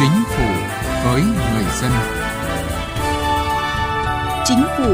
Chính 0.00 0.24
phủ 0.28 0.44
với 1.04 1.22
người 1.22 1.64
dân. 1.80 1.90
Chính 4.44 4.62
phủ 4.76 4.92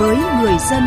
với 0.00 0.16
người 0.16 0.54
dân. 0.70 0.82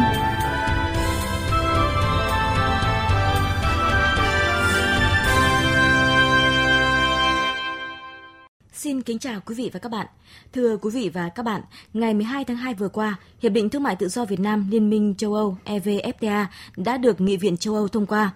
Xin 8.74 9.02
kính 9.02 9.20
chào 9.20 9.40
quý 9.46 9.56
vị 9.56 9.70
và 9.74 9.80
các 9.80 9.92
bạn. 9.92 10.08
Thưa 10.54 10.78
quý 10.78 10.90
vị 10.94 11.10
và 11.14 11.30
các 11.30 11.44
bạn, 11.44 11.62
ngày 11.94 12.14
12 12.14 12.46
tháng 12.46 12.58
2 12.58 12.74
vừa 12.74 12.90
qua, 12.90 13.16
Hiệp 13.42 13.52
định 13.52 13.70
Thương 13.70 13.84
mại 13.84 13.96
Tự 13.96 14.08
do 14.08 14.26
Việt 14.26 14.40
Nam 14.40 14.68
Liên 14.72 14.90
minh 14.90 15.16
châu 15.18 15.34
Âu 15.34 15.58
EVFTA 15.66 16.46
đã 16.78 16.98
được 16.98 17.22
Nghị 17.22 17.38
viện 17.38 17.58
châu 17.58 17.76
Âu 17.76 17.88
thông 17.88 18.06
qua. 18.06 18.34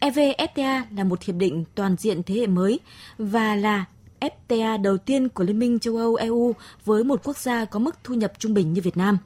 EVFTA 0.00 0.82
là 0.96 1.04
một 1.04 1.22
hiệp 1.22 1.36
định 1.36 1.64
toàn 1.74 1.96
diện 1.98 2.22
thế 2.22 2.34
hệ 2.34 2.46
mới 2.46 2.80
và 3.18 3.54
là 3.54 3.84
FTA 4.20 4.82
đầu 4.82 4.98
tiên 4.98 5.28
của 5.28 5.44
Liên 5.44 5.58
minh 5.58 5.78
châu 5.78 5.96
Âu 5.96 6.14
EU 6.14 6.54
với 6.84 7.04
một 7.04 7.20
quốc 7.24 7.36
gia 7.36 7.64
có 7.64 7.78
mức 7.78 7.96
thu 8.04 8.14
nhập 8.14 8.32
trung 8.38 8.54
bình 8.54 8.72
như 8.72 8.80
Việt 8.82 8.96
Nam. 8.96 9.18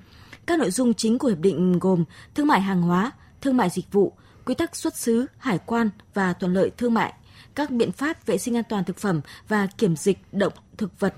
Các 0.46 0.58
nội 0.58 0.70
dung 0.70 0.94
chính 0.94 1.18
của 1.18 1.28
hiệp 1.28 1.38
định 1.38 1.78
gồm 1.78 2.04
thương 2.34 2.46
mại 2.46 2.60
hàng 2.60 2.82
hóa, 2.82 3.12
thương 3.40 3.56
mại 3.56 3.70
dịch 3.70 3.92
vụ, 3.92 4.12
quy 4.44 4.54
tắc 4.54 4.76
xuất 4.76 4.96
xứ, 4.96 5.26
hải 5.38 5.58
quan 5.66 5.90
và 6.14 6.32
thuận 6.32 6.54
lợi 6.54 6.70
thương 6.76 6.94
mại, 6.94 7.12
các 7.54 7.70
biện 7.70 7.92
pháp 7.92 8.26
vệ 8.26 8.38
sinh 8.38 8.56
an 8.56 8.64
toàn 8.68 8.84
thực 8.84 8.96
phẩm 8.96 9.20
và 9.48 9.68
kiểm 9.78 9.96
dịch 9.96 10.18
động 10.32 10.52
thực 10.76 11.00
vật, 11.00 11.14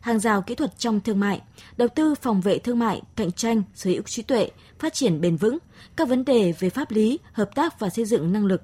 hàng 0.00 0.18
rào 0.18 0.42
kỹ 0.42 0.54
thuật 0.54 0.78
trong 0.78 1.00
thương 1.00 1.20
mại, 1.20 1.40
đầu 1.76 1.88
tư 1.88 2.14
phòng 2.14 2.40
vệ 2.40 2.58
thương 2.58 2.78
mại, 2.78 3.02
cạnh 3.16 3.32
tranh, 3.32 3.62
sở 3.74 3.90
hữu 3.90 4.02
trí 4.02 4.22
tuệ, 4.22 4.50
phát 4.78 4.94
triển 4.94 5.20
bền 5.20 5.36
vững, 5.36 5.58
các 5.96 6.08
vấn 6.08 6.24
đề 6.24 6.52
về 6.58 6.70
pháp 6.70 6.90
lý, 6.90 7.18
hợp 7.32 7.54
tác 7.54 7.78
và 7.80 7.88
xây 7.88 8.04
dựng 8.04 8.32
năng 8.32 8.46
lực, 8.46 8.62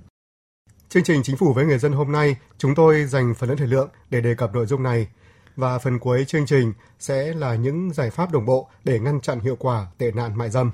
Chương 0.90 1.02
trình 1.02 1.22
Chính 1.22 1.36
phủ 1.36 1.52
với 1.52 1.66
người 1.66 1.78
dân 1.78 1.92
hôm 1.92 2.12
nay, 2.12 2.36
chúng 2.58 2.74
tôi 2.74 3.04
dành 3.04 3.34
phần 3.34 3.48
lớn 3.48 3.58
thời 3.58 3.68
lượng 3.68 3.88
để 4.10 4.20
đề 4.20 4.34
cập 4.34 4.54
nội 4.54 4.66
dung 4.66 4.82
này. 4.82 5.08
Và 5.56 5.78
phần 5.78 5.98
cuối 5.98 6.24
chương 6.24 6.46
trình 6.46 6.72
sẽ 6.98 7.34
là 7.34 7.54
những 7.54 7.92
giải 7.92 8.10
pháp 8.10 8.32
đồng 8.32 8.46
bộ 8.46 8.68
để 8.84 8.98
ngăn 8.98 9.20
chặn 9.20 9.40
hiệu 9.40 9.56
quả 9.58 9.86
tệ 9.98 10.10
nạn 10.12 10.38
mại 10.38 10.50
dâm. 10.50 10.70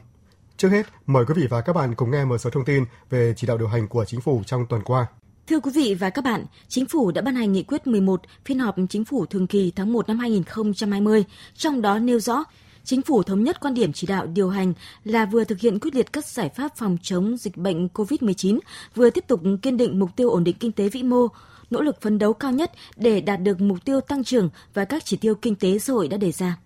Trước 0.57 0.69
hết, 0.69 0.87
mời 1.07 1.25
quý 1.25 1.35
vị 1.37 1.47
và 1.51 1.61
các 1.61 1.73
bạn 1.73 1.95
cùng 1.95 2.11
nghe 2.11 2.25
một 2.25 2.39
số 2.39 2.51
thông 2.51 2.65
tin 2.65 2.85
về 3.11 3.35
chỉ 3.37 3.47
đạo 3.47 3.59
điều 3.59 3.69
hành 3.69 3.89
của 3.89 4.05
chính 4.05 4.21
phủ 4.21 4.43
trong 4.47 4.67
tuần 4.67 4.83
qua. 4.83 5.07
Thưa 5.47 5.61
quý 5.61 5.71
vị 5.75 5.95
và 5.95 6.11
các 6.11 6.25
bạn, 6.25 6.45
Chính 6.69 6.87
phủ 6.87 7.11
đã 7.11 7.23
ban 7.23 7.35
hành 7.35 7.53
nghị 7.53 7.63
quyết 7.63 7.87
11 7.87 8.21
phiên 8.45 8.59
họp 8.59 8.77
Chính 8.89 9.05
phủ 9.05 9.27
thường 9.27 9.47
kỳ 9.47 9.73
tháng 9.77 9.93
1 9.93 10.09
năm 10.09 10.19
2020, 10.19 11.25
trong 11.55 11.83
đó 11.83 11.99
nêu 11.99 12.21
rõ 12.21 12.45
Chính 12.85 13.03
phủ 13.03 13.23
thống 13.23 13.45
nhất 13.45 13.61
quan 13.61 13.75
điểm 13.75 13.93
chỉ 13.93 14.07
đạo 14.07 14.27
điều 14.27 14.49
hành 14.49 14.73
là 15.05 15.27
vừa 15.27 15.45
thực 15.45 15.61
hiện 15.61 15.79
quyết 15.79 15.95
liệt 15.95 16.13
các 16.13 16.27
giải 16.27 16.49
pháp 16.49 16.77
phòng 16.77 16.97
chống 17.03 17.37
dịch 17.37 17.57
bệnh 17.57 17.89
COVID-19, 17.89 18.59
vừa 18.95 19.11
tiếp 19.11 19.25
tục 19.27 19.41
kiên 19.63 19.77
định 19.77 19.99
mục 19.99 20.11
tiêu 20.17 20.31
ổn 20.31 20.45
định 20.45 20.57
kinh 20.61 20.73
tế 20.73 20.89
vĩ 20.89 21.03
mô, 21.03 21.29
nỗ 21.71 21.81
lực 21.81 22.01
phấn 22.01 22.19
đấu 22.19 22.33
cao 22.33 22.53
nhất 22.53 22.73
để 22.97 23.21
đạt 23.21 23.41
được 23.41 23.61
mục 23.61 23.79
tiêu 23.85 24.01
tăng 24.01 24.25
trưởng 24.25 24.51
và 24.75 24.85
các 24.85 25.05
chỉ 25.05 25.17
tiêu 25.17 25.35
kinh 25.35 25.55
tế 25.55 25.79
xã 25.79 25.93
hội 25.93 26.09
đã 26.09 26.17
đề 26.17 26.33
ra. 26.33 26.57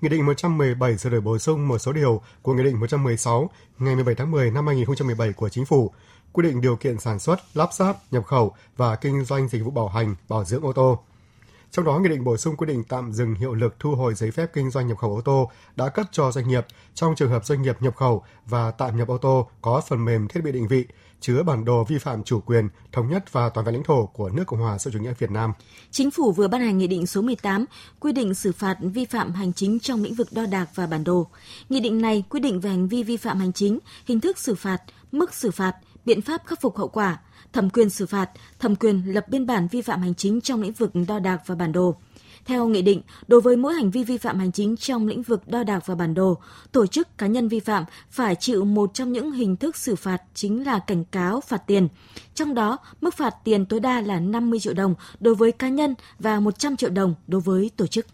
Nghị 0.00 0.08
định 0.08 0.26
117 0.26 0.98
sửa 0.98 1.10
đổi 1.10 1.20
bổ 1.20 1.38
sung 1.38 1.68
một 1.68 1.78
số 1.78 1.92
điều 1.92 2.22
của 2.42 2.54
Nghị 2.54 2.64
định 2.64 2.80
116 2.80 3.50
ngày 3.78 3.94
17 3.94 4.14
tháng 4.14 4.30
10 4.30 4.50
năm 4.50 4.66
2017 4.66 5.32
của 5.32 5.48
Chính 5.48 5.64
phủ 5.64 5.90
quy 6.32 6.42
định 6.42 6.60
điều 6.60 6.76
kiện 6.76 6.98
sản 6.98 7.18
xuất, 7.18 7.40
lắp 7.54 7.72
ráp, 7.72 7.96
nhập 8.10 8.24
khẩu 8.24 8.54
và 8.76 8.96
kinh 8.96 9.24
doanh 9.24 9.48
dịch 9.48 9.64
vụ 9.64 9.70
bảo 9.70 9.88
hành, 9.88 10.14
bảo 10.28 10.44
dưỡng 10.44 10.62
ô 10.62 10.72
tô. 10.72 10.98
Trong 11.74 11.84
đó, 11.84 11.98
Nghị 11.98 12.08
định 12.08 12.24
bổ 12.24 12.36
sung 12.36 12.56
quy 12.56 12.66
định 12.66 12.84
tạm 12.84 13.12
dừng 13.12 13.34
hiệu 13.34 13.54
lực 13.54 13.74
thu 13.78 13.94
hồi 13.94 14.14
giấy 14.14 14.30
phép 14.30 14.50
kinh 14.52 14.70
doanh 14.70 14.86
nhập 14.86 14.98
khẩu 14.98 15.10
ô 15.10 15.20
tô 15.20 15.50
đã 15.76 15.88
cấp 15.88 16.06
cho 16.12 16.30
doanh 16.30 16.48
nghiệp 16.48 16.66
trong 16.94 17.14
trường 17.14 17.30
hợp 17.30 17.46
doanh 17.46 17.62
nghiệp 17.62 17.82
nhập 17.82 17.96
khẩu 17.96 18.22
và 18.46 18.70
tạm 18.70 18.96
nhập 18.96 19.08
ô 19.08 19.18
tô 19.18 19.48
có 19.62 19.82
phần 19.88 20.04
mềm 20.04 20.28
thiết 20.28 20.40
bị 20.44 20.52
định 20.52 20.68
vị 20.68 20.86
chứa 21.20 21.42
bản 21.42 21.64
đồ 21.64 21.84
vi 21.84 21.98
phạm 21.98 22.24
chủ 22.24 22.40
quyền, 22.40 22.68
thống 22.92 23.08
nhất 23.08 23.32
và 23.32 23.48
toàn 23.48 23.66
vẹn 23.66 23.74
lãnh 23.74 23.84
thổ 23.84 24.06
của 24.06 24.30
nước 24.30 24.44
Cộng 24.46 24.60
hòa 24.60 24.78
xã 24.78 24.88
hội 24.88 24.92
chủ 24.92 24.98
nghĩa 24.98 25.14
Việt 25.18 25.30
Nam. 25.30 25.52
Chính 25.90 26.10
phủ 26.10 26.32
vừa 26.32 26.48
ban 26.48 26.60
hành 26.60 26.78
Nghị 26.78 26.86
định 26.86 27.06
số 27.06 27.22
18 27.22 27.64
quy 28.00 28.12
định 28.12 28.34
xử 28.34 28.52
phạt 28.52 28.76
vi 28.80 29.04
phạm 29.04 29.32
hành 29.32 29.52
chính 29.52 29.80
trong 29.80 30.02
lĩnh 30.02 30.14
vực 30.14 30.28
đo 30.32 30.46
đạc 30.46 30.66
và 30.74 30.86
bản 30.86 31.04
đồ. 31.04 31.26
Nghị 31.68 31.80
định 31.80 32.00
này 32.00 32.24
quy 32.28 32.40
định 32.40 32.60
về 32.60 32.70
hành 32.70 32.88
vi 32.88 33.02
vi 33.02 33.16
phạm 33.16 33.38
hành 33.38 33.52
chính, 33.52 33.78
hình 34.06 34.20
thức 34.20 34.38
xử 34.38 34.54
phạt, 34.54 34.78
mức 35.12 35.34
xử 35.34 35.50
phạt, 35.50 35.76
biện 36.04 36.22
pháp 36.22 36.46
khắc 36.46 36.60
phục 36.60 36.76
hậu 36.76 36.88
quả, 36.88 37.18
thẩm 37.52 37.70
quyền 37.70 37.90
xử 37.90 38.06
phạt, 38.06 38.30
thẩm 38.58 38.76
quyền 38.76 39.02
lập 39.14 39.28
biên 39.28 39.46
bản 39.46 39.68
vi 39.70 39.82
phạm 39.82 40.02
hành 40.02 40.14
chính 40.14 40.40
trong 40.40 40.62
lĩnh 40.62 40.72
vực 40.72 40.90
đo 41.08 41.18
đạc 41.18 41.42
và 41.46 41.54
bản 41.54 41.72
đồ. 41.72 41.96
Theo 42.44 42.68
nghị 42.68 42.82
định, 42.82 43.02
đối 43.26 43.40
với 43.40 43.56
mỗi 43.56 43.74
hành 43.74 43.90
vi 43.90 44.04
vi 44.04 44.18
phạm 44.18 44.38
hành 44.38 44.52
chính 44.52 44.76
trong 44.76 45.06
lĩnh 45.06 45.22
vực 45.22 45.48
đo 45.48 45.62
đạc 45.62 45.86
và 45.86 45.94
bản 45.94 46.14
đồ, 46.14 46.38
tổ 46.72 46.86
chức 46.86 47.18
cá 47.18 47.26
nhân 47.26 47.48
vi 47.48 47.60
phạm 47.60 47.84
phải 48.10 48.34
chịu 48.34 48.64
một 48.64 48.90
trong 48.94 49.12
những 49.12 49.32
hình 49.32 49.56
thức 49.56 49.76
xử 49.76 49.96
phạt 49.96 50.22
chính 50.34 50.66
là 50.66 50.78
cảnh 50.78 51.04
cáo 51.04 51.40
phạt 51.40 51.66
tiền. 51.66 51.88
Trong 52.34 52.54
đó, 52.54 52.78
mức 53.00 53.14
phạt 53.14 53.34
tiền 53.44 53.66
tối 53.66 53.80
đa 53.80 54.00
là 54.00 54.20
50 54.20 54.60
triệu 54.60 54.74
đồng 54.74 54.94
đối 55.20 55.34
với 55.34 55.52
cá 55.52 55.68
nhân 55.68 55.94
và 56.18 56.40
100 56.40 56.76
triệu 56.76 56.90
đồng 56.90 57.14
đối 57.26 57.40
với 57.40 57.70
tổ 57.76 57.86
chức. 57.86 58.06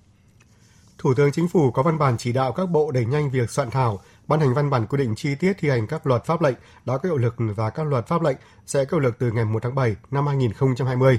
Thủ 0.98 1.14
tướng 1.16 1.32
Chính 1.32 1.48
phủ 1.48 1.70
có 1.70 1.82
văn 1.82 1.98
bản 1.98 2.18
chỉ 2.18 2.32
đạo 2.32 2.52
các 2.52 2.66
bộ 2.66 2.90
đẩy 2.90 3.04
nhanh 3.04 3.30
việc 3.30 3.50
soạn 3.50 3.70
thảo, 3.70 4.00
ban 4.30 4.40
hành 4.40 4.54
văn 4.54 4.70
bản 4.70 4.86
quy 4.86 4.98
định 4.98 5.14
chi 5.14 5.34
tiết 5.34 5.52
thi 5.58 5.68
hành 5.68 5.86
các 5.86 6.06
luật 6.06 6.24
pháp 6.24 6.42
lệnh 6.42 6.54
đã 6.84 6.98
có 6.98 7.08
hiệu 7.08 7.16
lực 7.16 7.34
và 7.38 7.70
các 7.70 7.86
luật 7.86 8.06
pháp 8.06 8.22
lệnh 8.22 8.36
sẽ 8.66 8.84
có 8.84 8.96
hiệu 8.96 9.00
lực 9.00 9.18
từ 9.18 9.32
ngày 9.32 9.44
1 9.44 9.62
tháng 9.62 9.74
7 9.74 9.96
năm 10.10 10.26
2020. 10.26 11.18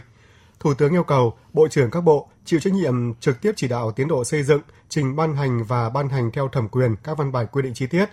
Thủ 0.60 0.74
tướng 0.74 0.94
yêu 0.94 1.04
cầu 1.04 1.34
Bộ 1.54 1.68
trưởng 1.68 1.92
các 1.92 2.02
bộ 2.02 2.30
chịu 2.46 2.60
trách 2.60 2.74
nhiệm 2.74 3.14
trực 3.20 3.42
tiếp 3.42 3.52
chỉ 3.56 3.68
đạo 3.68 3.92
tiến 3.92 4.08
độ 4.08 4.24
xây 4.24 4.44
dựng, 4.44 4.62
trình 4.90 5.16
ban 5.16 5.36
hành 5.36 5.64
và 5.64 5.90
ban 5.90 6.10
hành 6.10 6.32
theo 6.32 6.48
thẩm 6.48 6.70
quyền 6.70 6.96
các 7.04 7.18
văn 7.18 7.32
bản 7.32 7.48
quy 7.52 7.62
định 7.62 7.74
chi 7.74 7.88
tiết, 7.88 8.06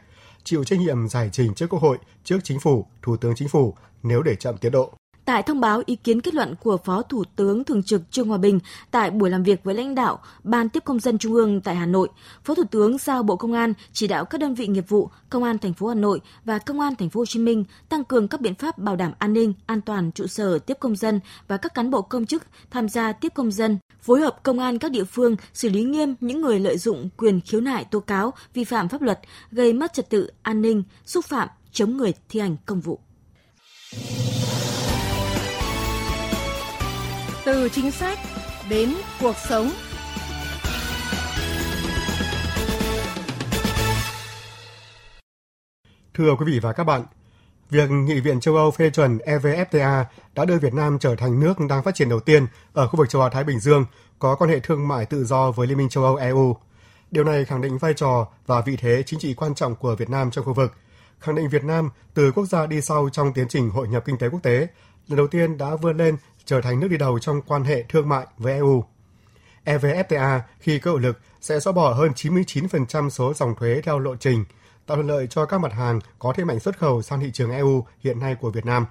chịu 0.45 0.65
trách 0.65 0.79
nhiệm 0.79 1.09
giải 1.09 1.29
trình 1.33 1.55
trước 1.55 1.67
Quốc 1.71 1.83
hội, 1.83 1.99
trước 2.25 2.39
Chính 2.45 2.61
phủ, 2.61 2.87
Thủ 3.03 3.17
tướng 3.17 3.35
Chính 3.35 3.49
phủ 3.49 3.75
nếu 4.03 4.23
để 4.23 4.35
chậm 4.35 4.59
tiến 4.59 4.73
độ. 4.73 4.93
Tại 5.29 5.43
thông 5.43 5.61
báo 5.61 5.83
ý 5.87 5.97
kiến 5.97 6.21
kết 6.21 6.35
luận 6.35 6.55
của 6.61 6.77
Phó 6.77 7.03
Thủ 7.03 7.25
tướng 7.37 7.65
Thường 7.65 7.83
trực 7.83 8.03
Trương 8.11 8.29
Hòa 8.29 8.39
Bình 8.39 8.61
tại 8.91 9.11
buổi 9.11 9.31
làm 9.31 9.43
việc 9.43 9.65
với 9.65 9.75
lãnh 9.75 9.95
đạo 9.95 10.19
Ban 10.45 10.69
tiếp 10.69 10.85
công 10.85 11.01
dân 11.01 11.19
Trung 11.19 11.35
ương 11.35 11.61
tại 11.61 11.77
Hà 11.77 11.87
Nội, 11.87 12.09
Phó 12.45 12.55
Thủ 12.55 12.63
tướng 12.71 12.99
giao 12.99 13.23
Bộ 13.23 13.37
Công 13.37 13.53
an 13.53 13.73
chỉ 13.93 14.07
đạo 14.07 14.25
các 14.25 14.41
đơn 14.41 14.55
vị 14.55 14.67
nghiệp 14.67 14.89
vụ, 14.89 15.11
Công 15.31 15.45
an 15.45 15.59
thành 15.59 15.75
phố 15.75 15.87
Hà 15.89 15.95
Nội 15.95 16.21
và 16.45 16.59
Công 16.59 16.81
an 16.81 16.97
thành 16.97 17.11
phố 17.11 17.21
Hồ 17.21 17.27
Chí 17.27 17.39
Minh 17.39 17.65
tăng 17.89 18.05
cường 18.05 18.29
các 18.29 18.41
biện 18.41 18.55
pháp 18.55 18.79
bảo 18.79 18.97
đảm 18.97 19.13
an 19.19 19.33
ninh, 19.33 19.53
an 19.67 19.81
toàn 19.81 20.13
trụ 20.13 20.27
sở 20.27 20.59
tiếp 20.59 20.77
công 20.81 20.97
dân 20.97 21.21
và 21.49 21.57
các 21.57 21.75
cán 21.75 21.91
bộ 21.91 22.03
công 22.03 22.27
chức 22.27 22.43
tham 22.71 22.89
gia 22.89 23.13
tiếp 23.13 23.33
công 23.35 23.53
dân, 23.53 23.79
phối 24.01 24.21
hợp 24.21 24.43
công 24.43 24.59
an 24.59 24.79
các 24.79 24.91
địa 24.91 25.05
phương 25.05 25.37
xử 25.55 25.69
lý 25.69 25.83
nghiêm 25.83 26.15
những 26.21 26.41
người 26.41 26.61
lợi 26.61 26.79
dụng 26.79 27.09
quyền 27.17 27.41
khiếu 27.41 27.61
nại 27.61 27.85
tố 27.85 28.01
cáo 28.01 28.33
vi 28.55 28.65
phạm 28.65 28.89
pháp 28.89 29.03
luật, 29.03 29.21
gây 29.51 29.73
mất 29.73 29.93
trật 29.93 30.11
tự 30.11 30.31
an 30.43 30.63
ninh, 30.63 30.83
xúc 31.05 31.25
phạm, 31.25 31.49
chống 31.73 31.97
người 31.97 32.13
thi 32.29 32.41
hành 32.41 32.57
công 32.67 32.81
vụ. 32.81 33.01
Từ 37.49 37.69
chính 37.69 37.91
sách 37.91 38.19
đến 38.71 38.95
cuộc 39.21 39.37
sống. 39.49 39.71
Thưa 46.15 46.35
quý 46.39 46.45
vị 46.47 46.59
và 46.59 46.73
các 46.73 46.85
bạn, 46.85 47.03
việc 47.71 47.91
Nghị 47.91 48.21
viện 48.21 48.41
châu 48.41 48.57
Âu 48.57 48.71
phê 48.71 48.91
chuẩn 48.91 49.19
EVFTA 49.19 50.05
đã 50.35 50.45
đưa 50.45 50.59
Việt 50.59 50.75
Nam 50.75 50.99
trở 50.99 51.17
thành 51.17 51.41
nước 51.41 51.55
đang 51.69 51.83
phát 51.83 51.95
triển 51.95 52.09
đầu 52.09 52.21
tiên 52.21 52.47
ở 52.73 52.89
khu 52.89 52.97
vực 52.97 53.09
châu 53.09 53.23
Á-Thái 53.23 53.45
Bình 53.45 53.61
Dương 53.61 53.85
có 54.19 54.35
quan 54.35 54.51
hệ 54.51 54.61
thương 54.61 54.89
mại 54.89 55.07
tự 55.07 55.25
do 55.25 55.51
với 55.51 55.67
Liên 55.67 55.79
minh 55.79 55.89
châu 55.89 56.05
Âu 56.05 56.17
EU. 56.17 56.57
Điều 57.11 57.25
này 57.25 57.45
khẳng 57.45 57.61
định 57.61 57.79
vai 57.79 57.95
trò 57.95 58.27
và 58.47 58.61
vị 58.61 58.77
thế 58.77 59.03
chính 59.07 59.21
trị 59.21 59.35
quan 59.35 59.55
trọng 59.55 59.75
của 59.75 59.97
Việt 59.97 60.11
Nam 60.11 60.31
trong 60.31 60.45
khu 60.45 60.53
vực, 60.53 60.73
khẳng 61.19 61.35
định 61.35 61.49
Việt 61.49 61.65
Nam 61.65 61.91
từ 62.15 62.33
quốc 62.33 62.47
gia 62.47 62.67
đi 62.67 62.81
sau 62.81 63.09
trong 63.13 63.33
tiến 63.33 63.49
trình 63.49 63.71
hội 63.71 63.89
nhập 63.89 64.03
kinh 64.07 64.19
tế 64.19 64.29
quốc 64.29 64.41
tế, 64.43 64.67
lần 65.09 65.17
đầu 65.17 65.27
tiên 65.27 65.59
đã 65.59 65.77
vươn 65.77 65.97
lên 65.97 66.17
trở 66.49 66.61
thành 66.61 66.81
nước 66.81 66.89
đi 66.89 66.97
đầu 66.97 67.19
trong 67.19 67.43
quan 67.43 67.65
hệ 67.65 67.83
thương 67.83 68.09
mại 68.09 68.27
với 68.39 68.53
EU. 68.53 68.85
EVFTA 69.65 70.41
khi 70.61 70.79
có 70.79 70.91
hiệu 70.91 70.99
lực 70.99 71.19
sẽ 71.41 71.61
xóa 71.61 71.73
bỏ 71.73 71.93
hơn 71.93 72.13
99% 72.17 73.09
số 73.11 73.35
dòng 73.35 73.55
thuế 73.55 73.81
theo 73.85 73.99
lộ 73.99 74.17
trình, 74.17 74.45
tạo 74.87 74.97
thuận 74.97 75.07
lợi 75.07 75.27
cho 75.27 75.47
các 75.47 75.59
mặt 75.59 75.73
hàng 75.73 76.01
có 76.19 76.33
thế 76.37 76.45
mạnh 76.45 76.61
xuất 76.61 76.79
khẩu 76.79 77.03
sang 77.03 77.21
thị 77.21 77.31
trường 77.33 77.51
EU 77.51 77.85
hiện 78.01 78.19
nay 78.19 78.35
của 78.35 78.51
Việt 78.51 78.67
Nam. 78.67 78.87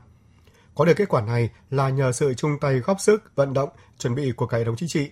Có 0.75 0.85
được 0.85 0.93
kết 0.93 1.09
quả 1.09 1.21
này 1.21 1.49
là 1.69 1.89
nhờ 1.89 2.11
sự 2.11 2.33
chung 2.33 2.59
tay 2.61 2.79
góp 2.79 2.99
sức, 2.99 3.35
vận 3.35 3.53
động, 3.53 3.69
chuẩn 3.97 4.15
bị 4.15 4.31
của 4.31 4.47
cả 4.47 4.57
hệ 4.57 4.63
thống 4.63 4.75
chính 4.75 4.89
trị. 4.89 5.11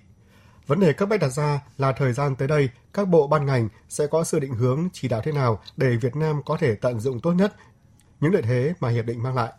Vấn 0.68 0.80
đề 0.80 0.94
cấp 0.94 1.10
bách 1.10 1.20
đặt 1.20 1.30
ra 1.30 1.62
là 1.78 1.92
thời 1.92 2.14
gian 2.14 2.36
tới 2.36 2.48
đây, 2.48 2.70
các 2.94 3.08
bộ 3.08 3.28
ban 3.28 3.46
ngành 3.46 3.70
sẽ 3.90 4.08
có 4.08 4.24
sự 4.24 4.40
định 4.40 4.54
hướng 4.54 4.88
chỉ 4.94 5.08
đạo 5.08 5.22
thế 5.24 5.31
nào 5.31 5.62
để 5.78 5.96
Việt 6.02 6.16
Nam 6.16 6.42
có 6.46 6.58
thể 6.58 6.75
tận 6.75 7.00
dụng 7.00 7.20
tốt 7.20 7.31
nhất 7.31 7.56
những 8.20 8.34
lợi 8.34 8.42
thế 8.42 8.74
mà 8.80 8.90
hiệp 8.90 9.06
định 9.06 9.24
mang 9.24 9.36
lại. 9.36 9.54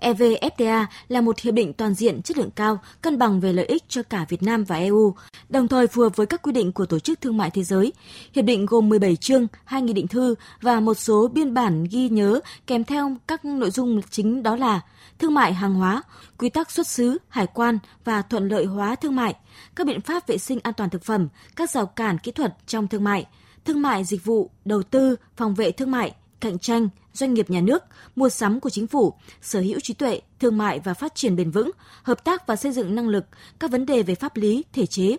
EVFTA 0.00 0.86
là 1.08 1.20
một 1.20 1.38
hiệp 1.38 1.54
định 1.54 1.72
toàn 1.72 1.94
diện 1.94 2.22
chất 2.22 2.38
lượng 2.38 2.50
cao, 2.50 2.80
cân 3.02 3.18
bằng 3.18 3.40
về 3.40 3.52
lợi 3.52 3.66
ích 3.66 3.84
cho 3.88 4.02
cả 4.02 4.26
Việt 4.28 4.42
Nam 4.42 4.64
và 4.64 4.76
EU, 4.76 5.14
đồng 5.48 5.68
thời 5.68 5.86
phù 5.86 6.02
hợp 6.02 6.16
với 6.16 6.26
các 6.26 6.42
quy 6.42 6.52
định 6.52 6.72
của 6.72 6.86
Tổ 6.86 6.98
chức 6.98 7.20
Thương 7.20 7.36
mại 7.36 7.50
Thế 7.50 7.62
giới. 7.62 7.92
Hiệp 8.34 8.44
định 8.44 8.66
gồm 8.66 8.88
17 8.88 9.16
chương, 9.16 9.46
2 9.64 9.82
nghị 9.82 9.92
định 9.92 10.08
thư 10.08 10.34
và 10.60 10.80
một 10.80 10.94
số 10.94 11.28
biên 11.28 11.54
bản 11.54 11.84
ghi 11.90 12.08
nhớ 12.08 12.40
kèm 12.66 12.84
theo 12.84 13.16
các 13.26 13.44
nội 13.44 13.70
dung 13.70 14.00
chính 14.10 14.42
đó 14.42 14.56
là 14.56 14.80
thương 15.18 15.34
mại 15.34 15.54
hàng 15.54 15.74
hóa, 15.74 16.02
quy 16.38 16.48
tắc 16.48 16.70
xuất 16.70 16.86
xứ, 16.86 17.18
hải 17.28 17.46
quan 17.46 17.78
và 18.04 18.22
thuận 18.22 18.48
lợi 18.48 18.64
hóa 18.64 18.94
thương 18.94 19.16
mại, 19.16 19.34
các 19.76 19.86
biện 19.86 20.00
pháp 20.00 20.26
vệ 20.26 20.38
sinh 20.38 20.58
an 20.62 20.74
toàn 20.74 20.90
thực 20.90 21.04
phẩm, 21.04 21.28
các 21.56 21.70
rào 21.70 21.86
cản 21.86 22.18
kỹ 22.18 22.32
thuật 22.32 22.56
trong 22.66 22.88
thương 22.88 23.04
mại, 23.04 23.26
thương 23.64 23.82
mại 23.82 24.04
dịch 24.04 24.24
vụ, 24.24 24.50
đầu 24.64 24.82
tư, 24.82 25.16
phòng 25.36 25.54
vệ 25.54 25.70
thương 25.72 25.90
mại, 25.90 26.14
cạnh 26.40 26.58
tranh, 26.58 26.88
doanh 27.12 27.34
nghiệp 27.34 27.50
nhà 27.50 27.60
nước, 27.60 27.82
mua 28.16 28.28
sắm 28.28 28.60
của 28.60 28.70
chính 28.70 28.86
phủ, 28.86 29.14
sở 29.42 29.60
hữu 29.60 29.80
trí 29.80 29.94
tuệ, 29.94 30.20
thương 30.40 30.58
mại 30.58 30.80
và 30.80 30.94
phát 30.94 31.14
triển 31.14 31.36
bền 31.36 31.50
vững, 31.50 31.70
hợp 32.02 32.24
tác 32.24 32.46
và 32.46 32.56
xây 32.56 32.72
dựng 32.72 32.94
năng 32.94 33.08
lực, 33.08 33.24
các 33.58 33.70
vấn 33.70 33.86
đề 33.86 34.02
về 34.02 34.14
pháp 34.14 34.36
lý, 34.36 34.64
thể 34.72 34.86
chế, 34.86 35.16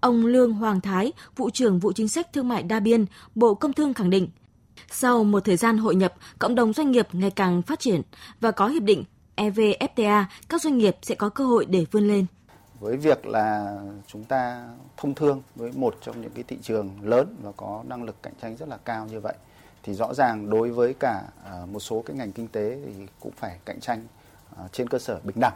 Ông 0.00 0.26
Lương 0.26 0.52
Hoàng 0.52 0.80
Thái, 0.80 1.12
vụ 1.36 1.50
trưởng 1.50 1.78
vụ 1.78 1.92
chính 1.92 2.08
sách 2.08 2.32
thương 2.32 2.48
mại 2.48 2.62
đa 2.62 2.80
biên, 2.80 3.06
Bộ 3.34 3.54
Công 3.54 3.72
Thương 3.72 3.94
khẳng 3.94 4.10
định, 4.10 4.28
sau 4.90 5.24
một 5.24 5.44
thời 5.44 5.56
gian 5.56 5.78
hội 5.78 5.94
nhập, 5.94 6.14
cộng 6.38 6.54
đồng 6.54 6.72
doanh 6.72 6.90
nghiệp 6.90 7.08
ngày 7.12 7.30
càng 7.30 7.62
phát 7.62 7.80
triển 7.80 8.02
và 8.40 8.50
có 8.50 8.68
hiệp 8.68 8.82
định 8.82 9.04
EVFTA, 9.36 10.24
các 10.48 10.62
doanh 10.62 10.78
nghiệp 10.78 10.96
sẽ 11.02 11.14
có 11.14 11.28
cơ 11.28 11.46
hội 11.46 11.66
để 11.66 11.86
vươn 11.90 12.08
lên. 12.08 12.26
Với 12.80 12.96
việc 12.96 13.26
là 13.26 13.78
chúng 14.06 14.24
ta 14.24 14.68
thông 14.96 15.14
thương 15.14 15.42
với 15.54 15.72
một 15.72 15.96
trong 16.04 16.20
những 16.22 16.30
cái 16.30 16.44
thị 16.48 16.56
trường 16.62 16.90
lớn 17.02 17.36
và 17.42 17.52
có 17.56 17.82
năng 17.86 18.02
lực 18.02 18.22
cạnh 18.22 18.34
tranh 18.42 18.56
rất 18.56 18.68
là 18.68 18.76
cao 18.76 19.06
như 19.10 19.20
vậy, 19.20 19.34
thì 19.86 19.94
rõ 19.94 20.14
ràng 20.14 20.50
đối 20.50 20.70
với 20.70 20.94
cả 20.94 21.22
à, 21.44 21.66
một 21.72 21.80
số 21.80 22.02
cái 22.06 22.16
ngành 22.16 22.32
kinh 22.32 22.48
tế 22.48 22.78
thì 22.84 23.06
cũng 23.20 23.32
phải 23.36 23.58
cạnh 23.64 23.80
tranh 23.80 24.06
à, 24.56 24.64
trên 24.72 24.88
cơ 24.88 24.98
sở 24.98 25.20
bình 25.24 25.36
đẳng. 25.40 25.54